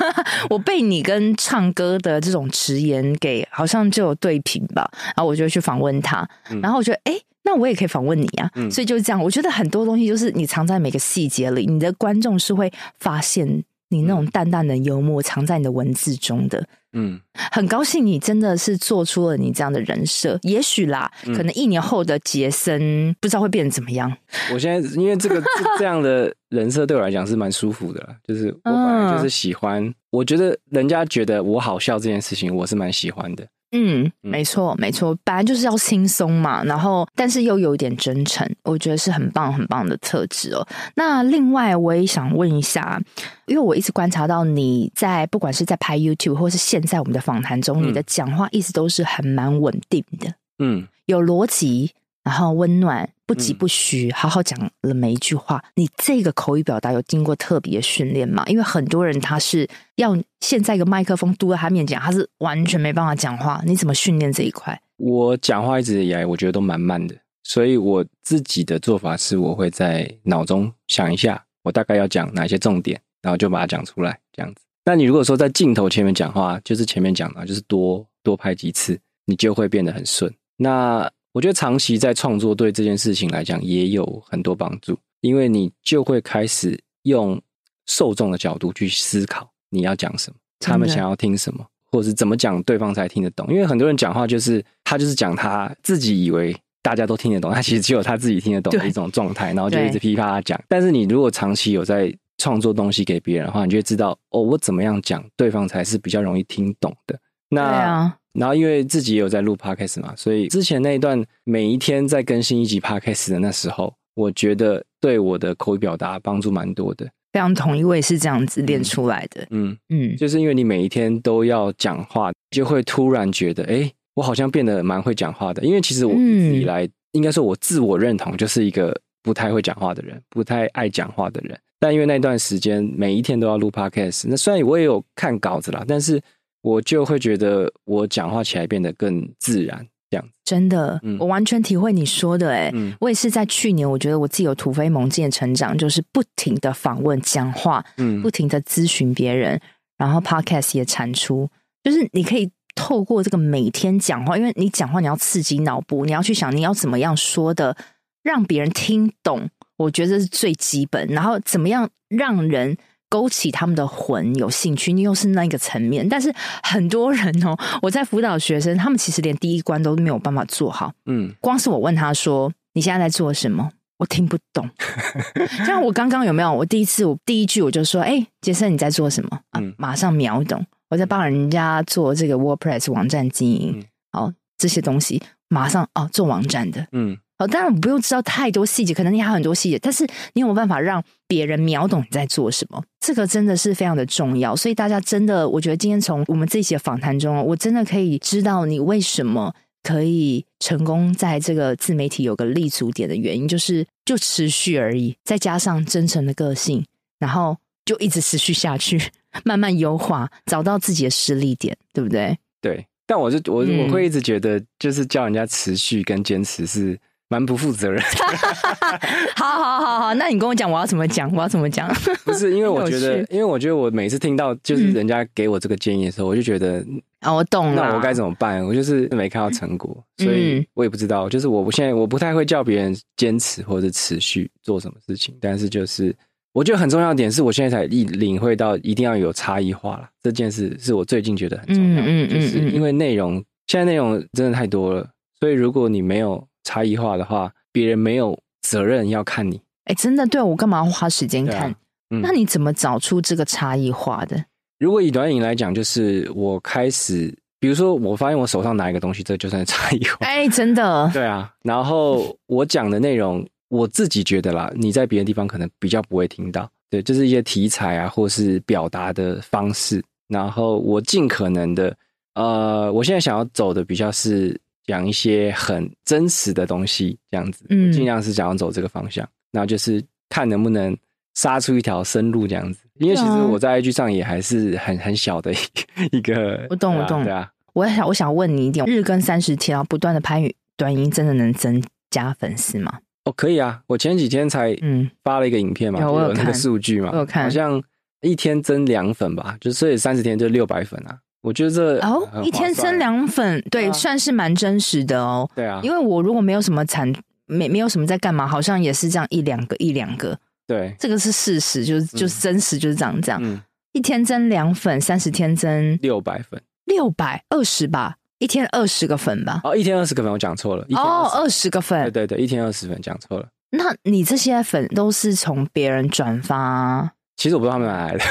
[0.50, 4.88] 我被你跟唱歌的这种直言给好像就有对平吧。
[5.04, 6.28] 然后我就去访问他，
[6.62, 8.50] 然后我觉得哎、欸，那我也可以访问你啊。
[8.54, 13.64] 嗯、所以就是这样，我觉得很多东西就是你藏在每个细节里，你的观众是会发现。
[13.88, 17.20] 你那种淡淡的幽默藏在你的文字中的，嗯，
[17.52, 20.38] 很高兴你真的是做出了你这样的人设。
[20.42, 24.14] 也许啦，可能一年后的杰森不知道会变成怎么样。
[24.52, 25.42] 我现在因为这个
[25.78, 33.46] 这样的人设对我来讲是蛮舒服的，就是我本来就是喜欢，我觉得人家觉得我好笑这件事情，我是蛮喜欢的。
[33.72, 40.66] 嗯，没错，没错，本来就是要轻松嘛，然后但是又有一点真诚，我觉得是很棒很棒的特质哦。
[40.94, 43.00] 那另外我也想问一下，
[43.46, 51.92] 因为我一直观察到你在不管是在拍 YouTube 或是现在我们的访谈中，嗯、你的讲话一直都是很蛮稳定的，嗯，有逻辑。
[52.28, 55.56] 然后温暖，不疾不徐，好好讲了每一句话。
[55.68, 58.44] 嗯、你这个口语表达有经过特别训练吗？
[58.48, 63.62] 因为很多人他是要现在一个麦克风嘟在他面前，他是完全没办法讲话。
[63.64, 64.78] 你怎么训练这一块？
[64.98, 74.60] 我讲话一直以来我觉得都蛮慢的，所以我自己的做法是，我会在脑中想一下，我大概要讲哪些重点，然后就把它讲出来，这样子。
[74.84, 80.30] 那你如果说在镜头前面讲话，就是前面讲的，就是多多拍几次，你就会变得很顺。
[80.58, 87.40] 那我觉得长期在创作对这件事情来讲也有很多帮助，因为你就会开始用
[87.86, 93.46] 受众的角度去思考你要讲什么，他们想要听什么，或者是怎么讲对方才听得懂。
[93.52, 100.60] 因为很多人讲话就是他就是讲他自己以为大家都听得懂，他其实只有他自己听得懂的一种状态，然后就一直噼啪啪讲。
[100.68, 107.18] 但是你如果长期有在创作东西给别人的话，你就会知道哦，我怎么样讲对方才是比较容易听懂的。
[107.50, 117.06] 那啊，然后因为自己也有在录 podcast 嘛，所以之前那一段每一天在更新一集 podcast 的那时候，我觉得对我的口语表达帮助蛮多的。
[117.32, 119.46] 非常同意，我也是这样子练出来的。
[119.50, 125.62] 嗯嗯，就是因为你每一天都要讲话，就会突然觉得，哎，我好像变得蛮会讲话的。
[125.62, 131.58] 因为其实我一直以来，嗯、应该说我自我认同就是一个不太会讲话的人，不太爱讲话的人。
[131.78, 136.20] 但因为那段时间每一天都要录 podcast，那虽然我也有看稿子啦，但是。
[136.60, 142.56] 我就会觉得我讲话起来变得更自然，这样真的，嗯、我完全体会你说的、欸。
[142.66, 149.60] 哎、嗯，我也是在去年，我觉得我自己有突飞猛进的成长，就是不停的访问、讲话，嗯，不停的咨询别人，
[149.96, 151.48] 然后 podcast 也产出，
[151.84, 157.76] 就是你可以透过这个每天讲话，因为你讲话你要刺激脑部，你要去想你要怎么样说的，
[158.22, 162.76] 让别人听懂，我觉得这是最基本，然后怎么样让人。
[163.08, 170.92] 勾起他们的魂，有兴趣，你又是那个层面，但是很多人哦，我在辅导学生，他们其实连第一关都没有办法做好。
[171.06, 174.68] 嗯，光是我问他说：“你现在在做什么？”我听不懂。
[175.66, 176.52] 像我刚刚有没有？
[176.52, 180.64] 我第一次，我第一句我就说：“哎，杰森，你在做什么？”啊，马上秒懂。
[180.90, 187.18] 我在帮人家做这个 WordPress 网站经营，好，这些东西马上哦，做网站的，嗯。
[187.38, 192.82] 哦，当然我不用知道太多细节，可能你还有很多细节，但是你有没有办法让别人秒懂你在做什么？
[192.98, 194.56] 这个真的是非常的重要。
[194.56, 206.84] 所以大家真的，我觉得今天从我们这一期的访谈中，我真的可以知道你为什么可以成功在这个自媒体有个立足点的原因，就是就持续而已，再加上真诚的个性，
[207.20, 209.00] 然后就一直持续下去，
[209.44, 212.36] 慢慢优化，找到自己的实力点，对不对？
[212.60, 212.84] 对。
[213.06, 216.98] 但我就我我会一直觉得，就是叫人家持续跟坚持是。
[217.30, 218.02] 蛮不负责任
[219.36, 221.30] 好好好好，那你跟我讲，我要怎么讲？
[221.34, 221.86] 我要怎么讲？
[222.24, 226.82] 不是 因为我觉得，因为我觉得我每次听到就是人家给我这个建议的时候，嗯、我就觉得
[227.20, 227.82] 啊，我懂了。
[227.82, 228.64] 那我该怎么办？
[228.64, 231.28] 我就是没看到成果，所以我也不知道。
[231.28, 236.14] 就是我现在我不太会叫别人坚持或者持续做什么事情，但是就是
[236.54, 240.08] 我觉得很重要的点是我现在才一领会到一定要有差异化了。
[240.22, 243.34] 这件事是我最近觉得很重要的，嗯嗯，就是因为内容
[243.66, 245.06] 现在内容真的太多了，
[245.40, 246.42] 所以如果你没有。
[246.68, 249.56] 差异化的话，别人没有责任要看你。
[249.84, 251.70] 哎、欸，真的，对，我干嘛要花时间看？
[251.70, 251.74] 啊
[252.10, 254.44] 嗯、那你怎么找出这个差异化的？
[254.78, 260.18] 如果以短影来讲，就是我开始，比如说，我发现我手上拿一个东西，这就算是差异化。
[260.26, 261.10] 哎、欸，真的。
[261.14, 266.68] 对啊，然后我讲的内容，我自己觉得啦，你在别的地方可能比较不会听到。
[266.90, 270.02] 对，就是一些题材啊，或是表达的方式。
[270.28, 271.96] 然后我尽可能的，
[272.34, 274.58] 呃，我现在想要走的比较是。
[274.88, 280.96] 讲一些很真实的东西，这样子，嗯，尽量是想要走这个方向，然后就是看能不能
[281.34, 282.80] 杀出一条生路，这样子。
[282.94, 287.52] 因为其实我在 IG 上也还是很很小的一个一个，我懂我懂，对啊。
[287.74, 292.98] 我想我想问你一点，日更三十天，然后不断的拍短音，真的能增加粉丝吗？
[293.24, 293.82] 哦，可以啊。
[293.86, 297.80] 我前几天才嗯发了一个影片嘛，有有那个数据嘛，我有看，好像
[298.22, 301.18] 一天增两粉吧，就所以三十天就六百粉啊。
[301.40, 305.48] 我觉得这哦，一天增两粉，对，啊、算是蛮真实的哦。
[305.54, 307.12] 对啊，因为我如果没有什么产，
[307.46, 310.38] 没没有什么在干嘛，好像也是这样一两个一两个。
[310.66, 313.40] 对，这个是事实，就是就是真实，就是这样这样。
[313.42, 313.60] 嗯，
[313.92, 319.60] 一天增两粉，三十天增六百粉，六百二十吧，一天二十个粉吧。
[319.64, 320.84] 哦，一天二十个粉，我讲错了。
[320.90, 323.46] 哦，二十个粉，对对对，一天二十粉，讲错了。
[323.70, 327.12] 那你这些粉都是从别人转发？
[327.36, 328.24] 其实我不知道他们哪来的，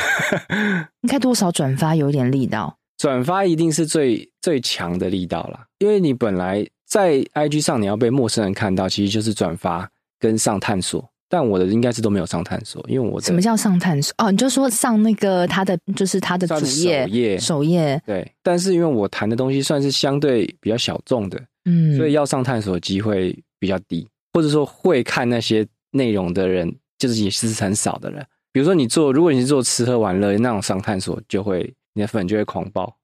[1.01, 2.77] 应该多少转发有点力道。
[2.97, 11.07] 转发一定是最最强的力道啦，因为你本来在 IG 上你要被陌生人看到，其实就是转发跟上探索。
[11.29, 14.13] 但我的应该是都没有上探索，因为我什么叫上探索？
[14.17, 18.31] 哦，你就说上那个他的就是他的主页首页首页对。
[18.41, 28.25] 但是因为我谈的东西算是相对比较小众的，嗯，所以要上探索的机会比较低，或者说会看那些内容的人就是也是很少的人。
[28.53, 31.71] 比如说你做，如果你是做吃喝玩乐那种上探索就会。
[31.97, 32.95] 你的粉就会狂暴，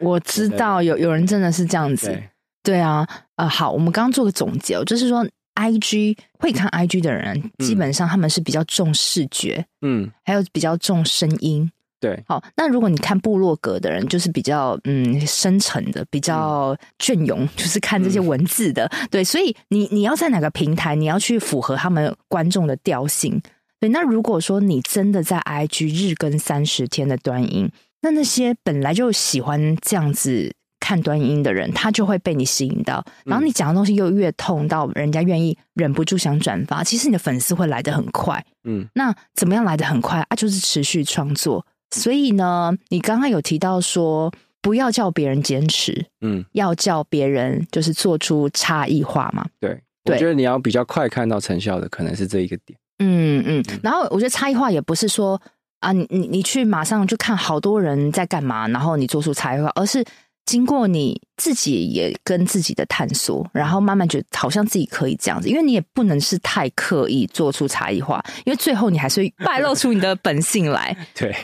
[0.00, 2.28] 我知道有有人真的是这样子，对，
[2.62, 23.40] 对啊，呃，好，我们刚刚做个总结，就是说，IG 会看 IG 的人，基本上他们是比较重视觉，嗯，还有比较重声音，对，好，那如果你看部落格的人，就是比较嗯深沉的，比较隽永，就是看这些文字的，嗯、对，所以你你要在哪个平台，你要去符合他们观众的调性。
[23.80, 27.70] 对，那如果说你真的在 IG 日更三十天的端音，
[28.04, 38.44] 那那些本来就喜欢这样子看短音的人，他就会被你吸引到，然后你讲的东西又越痛到人家愿意忍不住想转发，其实你的粉丝会来得很快。
[38.64, 40.36] 嗯，那怎么样来得很快啊？
[40.36, 41.64] 就是持续创作。
[41.92, 44.30] 所以呢，你刚刚有提到说，
[44.60, 49.46] 不要叫别人坚持，嗯，要叫别人就是做出差异化嘛。
[49.58, 52.78] 对，对，我觉得你要比较快看到成效的，可能是这一个点。
[52.98, 53.64] 嗯嗯。
[53.82, 55.40] 然后我觉得差异化也不是说
[55.84, 60.04] 啊，你你你去马上就看好多人在干嘛，然后你做出差异化，而是
[60.46, 65.48] 经过你自己也跟自己的探索，然后慢慢觉得好像自己可以这样子。
[65.48, 70.96] 因为你也不能是太刻意做出差异化，因为最后你还是会败露出你的本性来。
[71.14, 71.34] 对。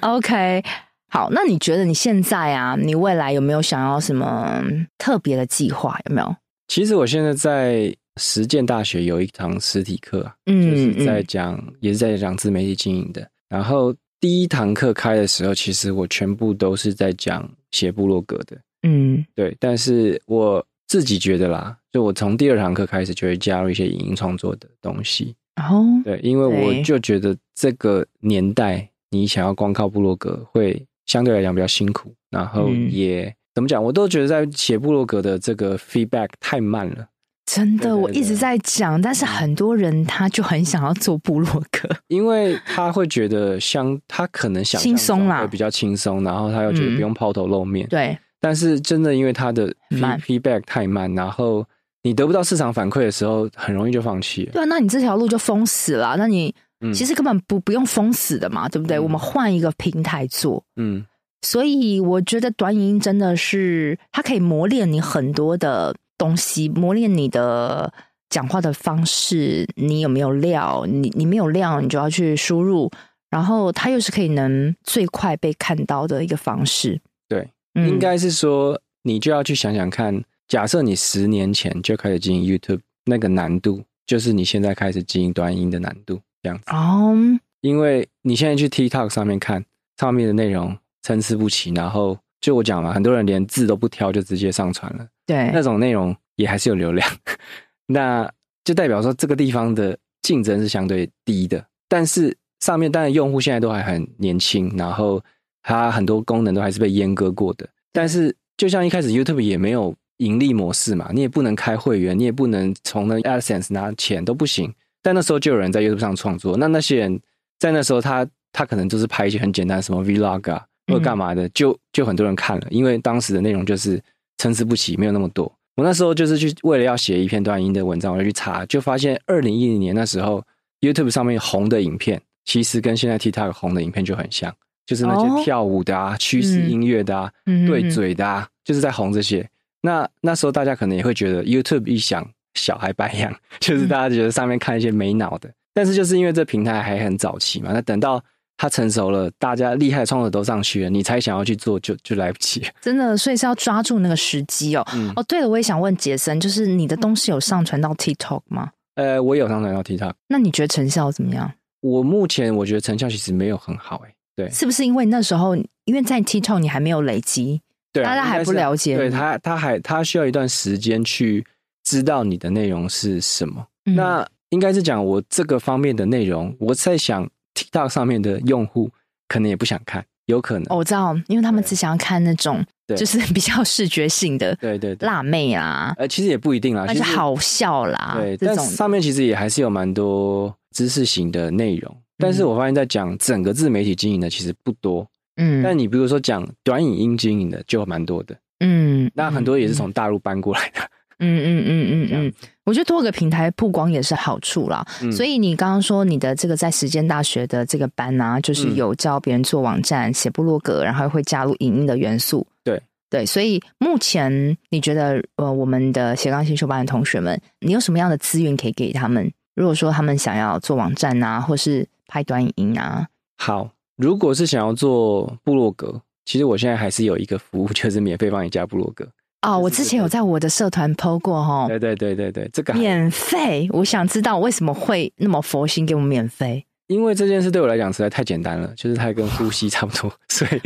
[0.00, 0.62] OK，
[1.08, 4.62] 好，那你觉得你现在啊，你未来有没有想要什么
[4.98, 5.98] 特别的计划？
[6.08, 6.36] 有没有？
[6.68, 13.26] 其实我现在在实践大学有一堂实体课啊，嗯，就是在讲，嗯、也是在讲自媒体经营的。
[13.50, 19.54] 然后第一堂课开的时候，其实我全部都是在讲写部落格的，嗯，对。
[19.60, 28.88] 但是我自己觉得啦，就我从第二堂课开始就会加入一些影音创作的东西，哦，对，因为我就觉得这个年代。
[29.12, 37.08] 你想要光靠部落格，会相对来讲比较辛苦，然后也、嗯、怎么讲，我都觉得在写部落格的这个 feedback 太慢了。
[37.52, 47.86] 真的，对对对，我一直在讲，但是很多人他就很想要做部落格，因为他会觉得相他可能想轻松啦，会比较轻松，然后他又觉得不用抛头露面。
[47.86, 51.66] 嗯、对，但是真的因为他的 feedback 太慢，然后
[52.02, 54.52] 你得不到市场反馈的时候，很容易就放弃了。
[54.52, 56.16] 对啊，那你这条路就封死了。
[56.16, 56.54] 那你。
[56.94, 58.96] 其实根本不不用封死的嘛，对不对？
[58.96, 61.04] 嗯、我们换一个平台做，嗯，
[61.42, 67.90] 所以我觉得短影音真的是它可以磨练你很多的东西，磨练你的
[68.28, 70.84] 讲话的方式，你有没有料？
[70.86, 72.90] 你你没有料，你就要去输入，
[73.30, 77.00] 然后它又是可以能最快被看到的一个方式。
[77.26, 86.20] 对，嗯、应该是说你就要去想想看，假设你十年前就开始经营 YouTube，那个难度就是你现在开始经营短音的难度。
[86.42, 87.14] 这样子哦，
[87.62, 89.64] 因为你现在去 TikTok 上面看
[89.98, 97.08] 上面的内容参差不齐，然后就我讲嘛，很多人连字都不挑就直接上传了，对，那种内容也还是有流量，
[97.86, 98.28] 那
[98.64, 101.64] 就代表说这个地方的竞争是相对低的。
[101.88, 105.22] 但是上面当然用户现在都还很年轻，然后
[105.62, 107.68] 它很多功能都还是被阉割过的。
[107.92, 114.74] 但是就像一开始 YouTube 也没有盈利模式嘛，你也不能开会员，你也不能从那 AdSense 拿钱都不行。
[115.00, 117.20] 但那时候就有人在 YouTube 上创作，那那些人
[117.60, 124.02] 在那时候他他可能就是拍一些很简单什么 Vlog 啊或干嘛的，就就很多人看了，因为当时的内容就是
[124.40, 125.44] 参差不齐，没有那么多。
[125.76, 130.42] 我那时候就是去为了要写一篇短音的文章，我就去查，就发现二零一零年那时候
[130.80, 134.50] YouTube 上面红的影片，其实跟现在 TikTok 红的影片就很像，
[134.86, 137.30] 就是那些跳舞的啊、趋势音乐的啊、
[137.66, 139.46] 对嘴的啊，就是在红这些。
[139.82, 142.26] 那那时候大家可能也会觉得 YouTube 一响。
[142.54, 148.22] 小孩白养，就是大家觉得上面看一些没脑的，嗯、但是就是因为这平台还很早期嘛，那等到
[148.60, 152.62] 它成熟了，大家厉害的创作都上去了，你才想要去做就，就就来不及。
[152.82, 154.86] 真的，所以是要抓住那个时机哦。
[154.92, 158.70] 嗯、哦，对了，我也想问杰森，就是你的东西有上传到 TikTok 吗？
[158.96, 160.12] 呃，我有上传到 TikTok。
[160.28, 161.50] 那你觉得成效怎么样？
[161.80, 167.62] 我目前我觉得成效其实没有很好，哎，对，是不是因为那时候因为在 TikTok 你还没有累积，
[167.94, 171.46] 对、啊，大家还不了解，对他，他还他需要一段时间去。
[171.82, 173.66] 知道你的内容是什么？
[173.86, 176.54] 嗯、那应该是讲我这个方面的内容。
[176.60, 177.28] 我在想
[177.64, 178.90] ，TikTok 上面的用户
[179.28, 180.64] 可能也不想看，有可能。
[180.70, 182.64] 哦、我知道，因为他们只想要看那种，
[182.96, 185.94] 就是比较视觉性的，对对，辣妹啊。
[185.98, 188.16] 呃，其实也不一定啦，而且好笑啦。
[188.18, 191.92] 对，但上面其实也还是有蛮多知识型的内容。
[191.94, 195.06] 嗯、但是我发现，在讲整个自媒体经营的其实不多。
[195.36, 198.36] 嗯，但你比如说讲短影音经营的就蛮多的。
[198.60, 200.80] 嗯，那很多也是从大陆搬过来的。
[201.20, 202.32] 嗯嗯嗯嗯嗯，
[202.64, 204.84] 我觉得多个平台曝光也是好处啦。
[205.02, 212.46] 嗯、所以你刚刚说你的这个在时间大学的这个班啊，就是有教别人做网站、写部落格，然后会加入影音的元素。
[212.64, 219.30] 对对，所以目前你觉得呃，我们的斜杠新修班的同学们，你有什么样的资源可以给他们？
[219.56, 223.06] 如果说他们想要做网站啊，或是拍短影音啊，
[223.36, 229.06] 好，如果是想要做部落格，其实我现在还是有一个服务， 就是免费帮你加部落格。
[229.42, 236.66] 哦，我之前有在我的社团 po 过哈，对对对对对，这个免费，我想知道为什么会那么佛心给我们免费？
[236.88, 240.60] 因为这件事对我来讲实在太简单了，就是它跟呼吸差不多， 所以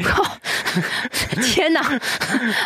[1.43, 1.83] 天哪！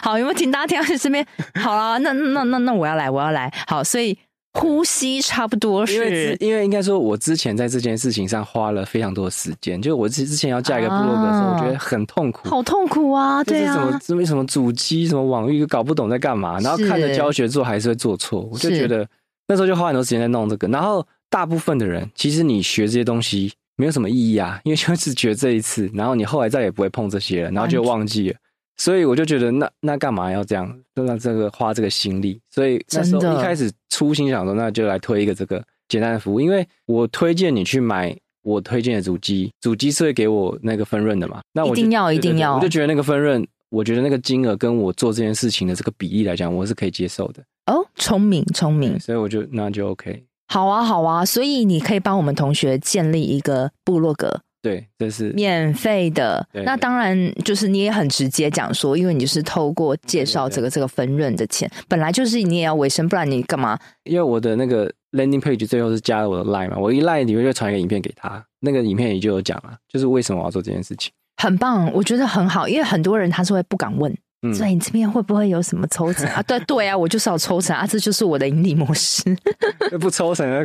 [0.00, 1.26] 好，有没有请大家听到这边？
[1.56, 3.52] 好了，那那那那我要来，我要来。
[3.66, 4.16] 好，所以
[4.60, 13.42] 呼吸差不多是，因为因为应该说，我之前在这件事情上花了非常多的时间，就我之之前要架一个部落格的时候，啊、我觉得很痛苦，好痛苦啊！
[13.44, 19.06] 对啊，什么什么什么主机，什么网域，搞不懂在干嘛，然后看着教学做还是会做错，我就觉得
[19.46, 21.06] 那时候就花很多时间在弄这个，然后。
[21.30, 28.36] 大部分的人，其实你学这些东西没有什么意义啊，因为就是学这一次，然后你后来再也不会碰这些了，然后就忘记了。
[28.78, 32.40] 所以我就觉得那，那那干嘛要这样，就让这个花这个心力？
[32.50, 41.40] 所以那时候一开始初心想说，那就来推一个这个简单的服务，因为我推荐你去买我推荐的主机，主机是会给我那个分润的嘛。
[41.52, 47.42] 那我一定要一定要，我就觉得那个分润，我觉得那个金额跟我做这件事情的这个比例来讲，我是可以接受的。
[47.66, 50.24] 哦，聪明聪明，所以我就那就 OK。
[50.46, 56.46] 好啊，好啊，所以你可以帮我们同学建立一个部落格，对，这是免费的。
[56.64, 63.78] 那当然就是你也很直接讲说，因为你就是透过介绍这个这个分润的钱，本来就是你也要维生，不然你干嘛？
[64.04, 71.12] 因为我的那个 landing page 最后是加了我的 line 嘛，我一 line 里面就传一个影片给他，那个影片里就有讲了，就是为什么我要做这件事情。
[71.36, 74.12] 很棒，我觉得很好，因为很多人他是会不敢问。
[74.42, 76.42] 嗯、所以你这边会不会有什么抽成啊？
[76.44, 79.36] 对对啊，我就是要抽成啊，这就是我的盈利模式。
[80.00, 80.64] 不抽成那？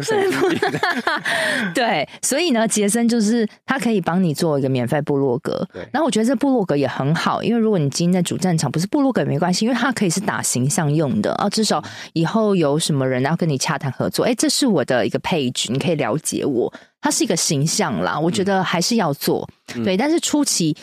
[1.73, 5.67] 对，所以呢，杰森就是他可以帮你做一个免费部落格。
[5.73, 11.49] 对，然后我觉得这部落格也很好，因为如果你今天在主战场不是部落格也没关系，因为它可以是打形象用的啊。
[11.49, 16.71] 至少以后有什么人要跟你洽谈合作，哎，这是我的一个 page，你可以了解我，
[17.01, 18.19] 它是一个形象啦。
[18.19, 20.75] 我觉得还是要做，嗯、对，但是初期。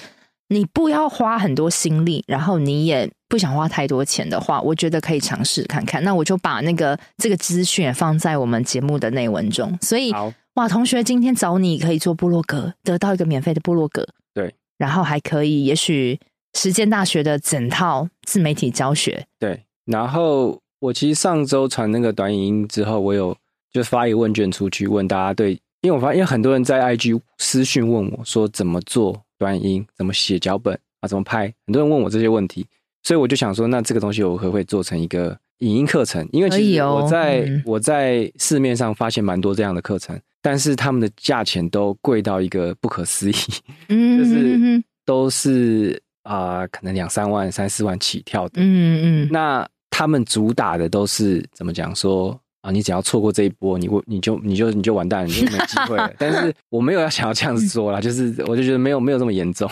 [0.52, 6.02] 你不要花很多心力，然后你也不想花太多钱的话，我觉得可以尝试看看。
[6.02, 9.78] 那我就把那个这个资讯放在我们节目的内文中。
[9.80, 10.12] 所以，
[10.54, 16.18] 哇，同学今天找你可以做部落格，得到一个免费的部落格，对，然后还可以，也许
[16.54, 19.62] 实践大学的整套自媒体教学，对。
[19.84, 23.36] 然后我其实上周传那个短影音之后，我有
[23.72, 29.22] 就发一个问卷出去问大家对，因为我发现因为很多人在 IG 私讯问我说怎么做。
[29.40, 31.08] 短音怎么写脚本啊？
[31.08, 31.52] 怎么拍？
[31.66, 32.66] 很多人问我这些问题，
[33.02, 36.28] 所以我就想说，那这个东西我会不可以做成一个影音课程？
[36.30, 43.34] 因为其实我在、哦嗯、我在市面上发现蛮多这样的课程，但是他们的价钱都贵到一个不可思议，
[43.88, 49.28] 嗯，就是都是啊、呃，可能两三万、三四万起跳的，嗯嗯。
[49.32, 52.38] 那他们主打的都是怎么讲说？
[52.62, 56.12] 啊，你只要错过这一波，你你就你就你就完蛋了，你就没机会了。
[56.18, 59.70] 但是我没有要想要这样子说啦， 就是我就觉得没有没有这么严重，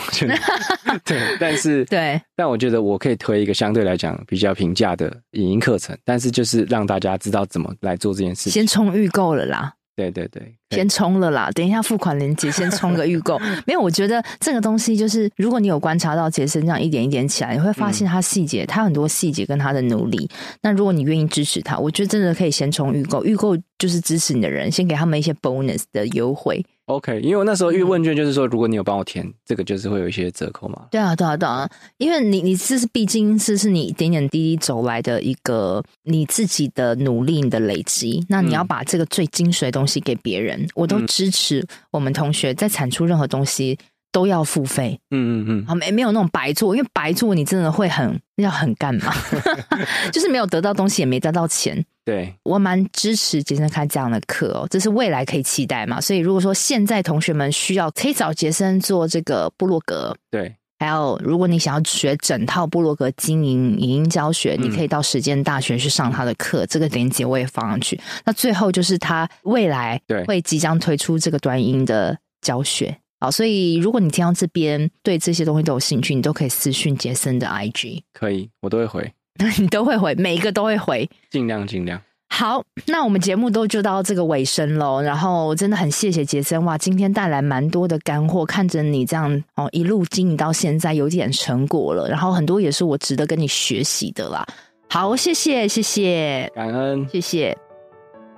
[1.05, 1.21] 对。
[1.39, 8.53] 但是对，但我觉得我可以推一个相对来讲比较平价的影音课程，但是就是让大家知道怎么来做这件事情。
[8.53, 9.73] 先冲预购了啦。
[9.99, 11.51] 对对对，先冲了啦！
[11.53, 13.37] 等一下付款链接，先冲个预购。
[13.67, 20.31] 没有，我觉得这个东西就是，如果你有观察到杰森这样一点一点起来，你会发现他细节，他很多细节跟他的努力。
[20.63, 23.25] 那如果你愿意支持他，我觉得真的可以先冲预购。
[23.25, 26.65] 预购就是支持你的人，先给他们一些 bonus 的优惠。
[26.89, 30.87] OK，因为我那时候预问卷就是说，如果你有帮我填，嗯、这个就是会有一些折扣嘛。
[30.91, 31.69] 对啊，对啊，对啊，
[31.99, 43.79] 因为你你这是毕竟是是你点点滴滴走来的一个你自己的努力你的累积，那你要把这个最精髓的东西给别人，嗯、我都支持我们同学在产出任何东西
[44.11, 44.99] 都要付费。
[45.11, 49.13] 嗯嗯嗯，好，没没有那种白做，因为白做你真的会很要很干嘛，
[50.11, 51.85] 就是没有得到东西也没得到钱。
[52.09, 56.01] 对，我蛮支持杰森开这样的课哦，这是未来可以期待嘛。
[56.01, 60.17] 所以如果说现在同学们需要，可以找杰森做这个部落格。
[60.31, 66.65] 对，还有如果你想要学整套部落格经营、影音教学，嗯、你可以到时间大学去上他的课。
[66.65, 68.01] 这个链接我也放上去。
[68.25, 72.97] 那最后就是他未来会即将推出这个短音的教学。
[73.21, 78.01] 好，所以如果你听到这边对这些东西都有兴趣，你都可以私讯杰森的 IG。
[78.15, 79.13] 可以，我都会回。
[79.59, 82.01] 你都会回，每一个都会回，尽量尽量。
[82.31, 85.01] 好，那我们节目都就到这个尾声喽。
[85.01, 92.09] 然后真的很谢谢杰森哇，今天带来蛮多的干货，看着你这样哦一路经营到现在，有点成果了。
[92.09, 94.47] 然后很多也是我值得跟你学习的啦。
[94.91, 97.57] 好，谢谢谢谢，感恩，谢谢。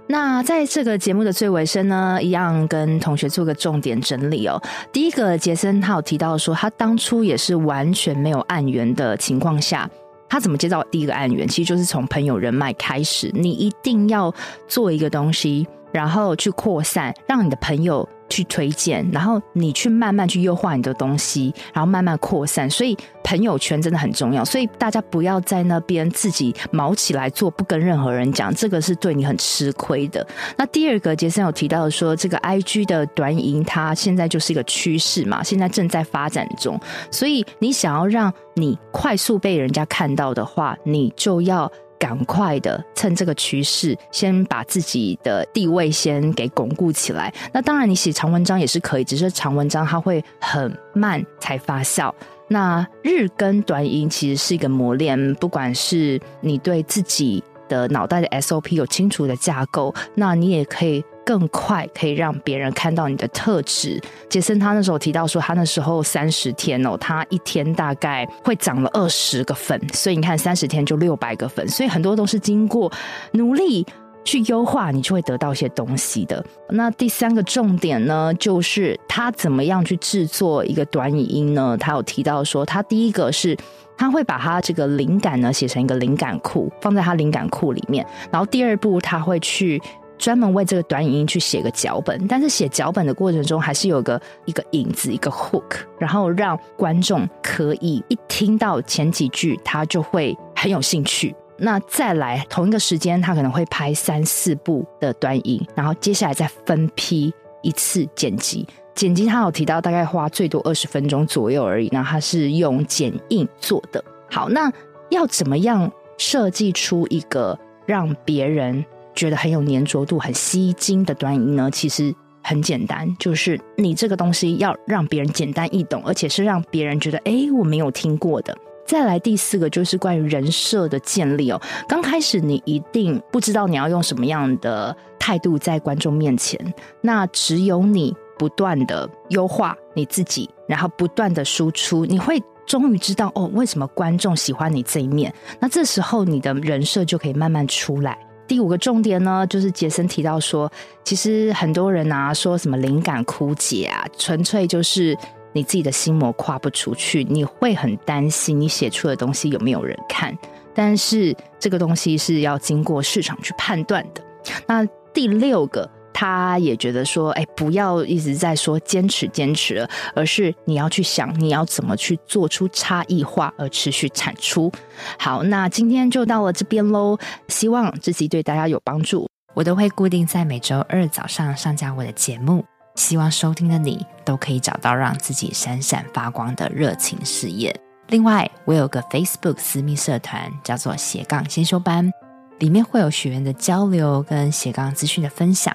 [0.07, 4.61] 那在这个节目的最尾声呢，一样跟同学做个重点整理哦。
[4.93, 9.89] 第一个，杰森他有提到说，他当初也是完全没有案源的情况下。
[10.31, 11.47] 他怎么接到第一个案源？
[11.47, 13.31] 其实就是从朋友人脉开始。
[13.35, 14.33] 你一定要
[14.69, 22.71] 做一个东西，然后去扩散，让你的朋友去推荐，然后你去慢慢去优化你的东西，然后慢慢扩散。
[22.71, 30.27] 所以朋友圈真的很重要，所以大家不要在那边自己毛起来做，不跟任何人讲，这个是对你很吃亏的。
[30.57, 41.71] 那第二个，杰森有提到说，这个 IG 的短影它现在就是一个趋势嘛，现在正在发展中，所以你想要让你快速被人家看到的话，你就要。
[42.01, 47.33] 赶快的趁这个趋势，先把自己的地位先给巩固起来。
[47.53, 52.11] 那当然，你写长文章也是可以，只是长文章它会很慢才发酵。
[52.49, 61.05] 那日更短音其实是一个磨练，不管是你对自己的脑袋的 SOP 有清楚的架构，那你也可以。
[61.31, 64.03] 更快可以让别人看到你的特质。
[64.29, 72.91] 杰森他那时候提到说，他那时候三十天哦，他一天大概会长了二十个粉，所以你看三十天就六百个粉，所以很多都是经过
[73.35, 73.87] 努力
[74.25, 76.45] 去优化，你就会得到一些东西的。
[76.71, 81.77] 那第三个重点呢，就是他怎么样去制作一个短语音呢？
[81.79, 83.57] 他有提到说，他第一个是
[83.97, 89.81] 他会把他这个灵感呢写成一个灵感库，放在他灵感库里面，然后第二步他会去。
[90.21, 101.35] 专门为这个短影去写个脚本，但是写脚本的过程中还是有个一个影子，一个 hook，然后让观众可以一听到前几句，他就会很有兴趣。
[101.57, 108.67] 那再来同一个时间，他可能会拍三四部的短影，然后接下来再分批一次剪辑。
[108.95, 114.05] 剪辑他有提到大概花最多二十分钟左右而已，那他是用剪映做的。
[114.31, 114.71] 好，那
[115.09, 118.85] 要怎么样设计出一个让别人
[119.15, 128.57] 觉得很有粘着度、很吸睛的短影音呢，其实很简单，就是你这个东西要让别人简单易懂，而且是让别人觉得哎，我没有听过的。
[128.87, 131.61] 再来第四个就是关于人设的建立哦。
[131.87, 136.59] 刚开始你一定不知道你要用什么样的态度在观众面前，
[137.01, 145.33] 那只有你不断的优化你自己，然后不断的输出，你会终于知道哦，为什么观众喜欢你这一面。
[145.61, 148.19] 那这时候你的人设就可以慢慢出来。
[148.51, 150.69] 第五个重点呢，就是杰森提到说，
[151.05, 155.17] 其实很多人啊说什么灵感枯竭啊，纯粹就是
[155.53, 160.37] 你自己的心魔跨不出去，你会很担心你写出的东西有没有人看，
[160.75, 164.21] 但是这个东西是要经过市场去判断的。
[164.67, 164.85] 那
[165.15, 165.89] 第六个。
[166.13, 174.71] 他也觉得说，哎，不要一直在说坚持坚持了，而是你要去想，你要怎么去做出差异化而持续产出。
[175.19, 179.29] 好，那今天就到了这边喽，希望这集对大家有帮助。
[179.55, 187.75] 我都会固定在每周二早上上架我的节目，希望收听的你都可以找到让自己闪闪发光的热情事业。
[188.09, 192.11] 另外，我有个 Facebook 私密社团，叫做斜杠先修班，
[192.59, 195.75] 里面会有学员的交流跟斜杠资讯的分享。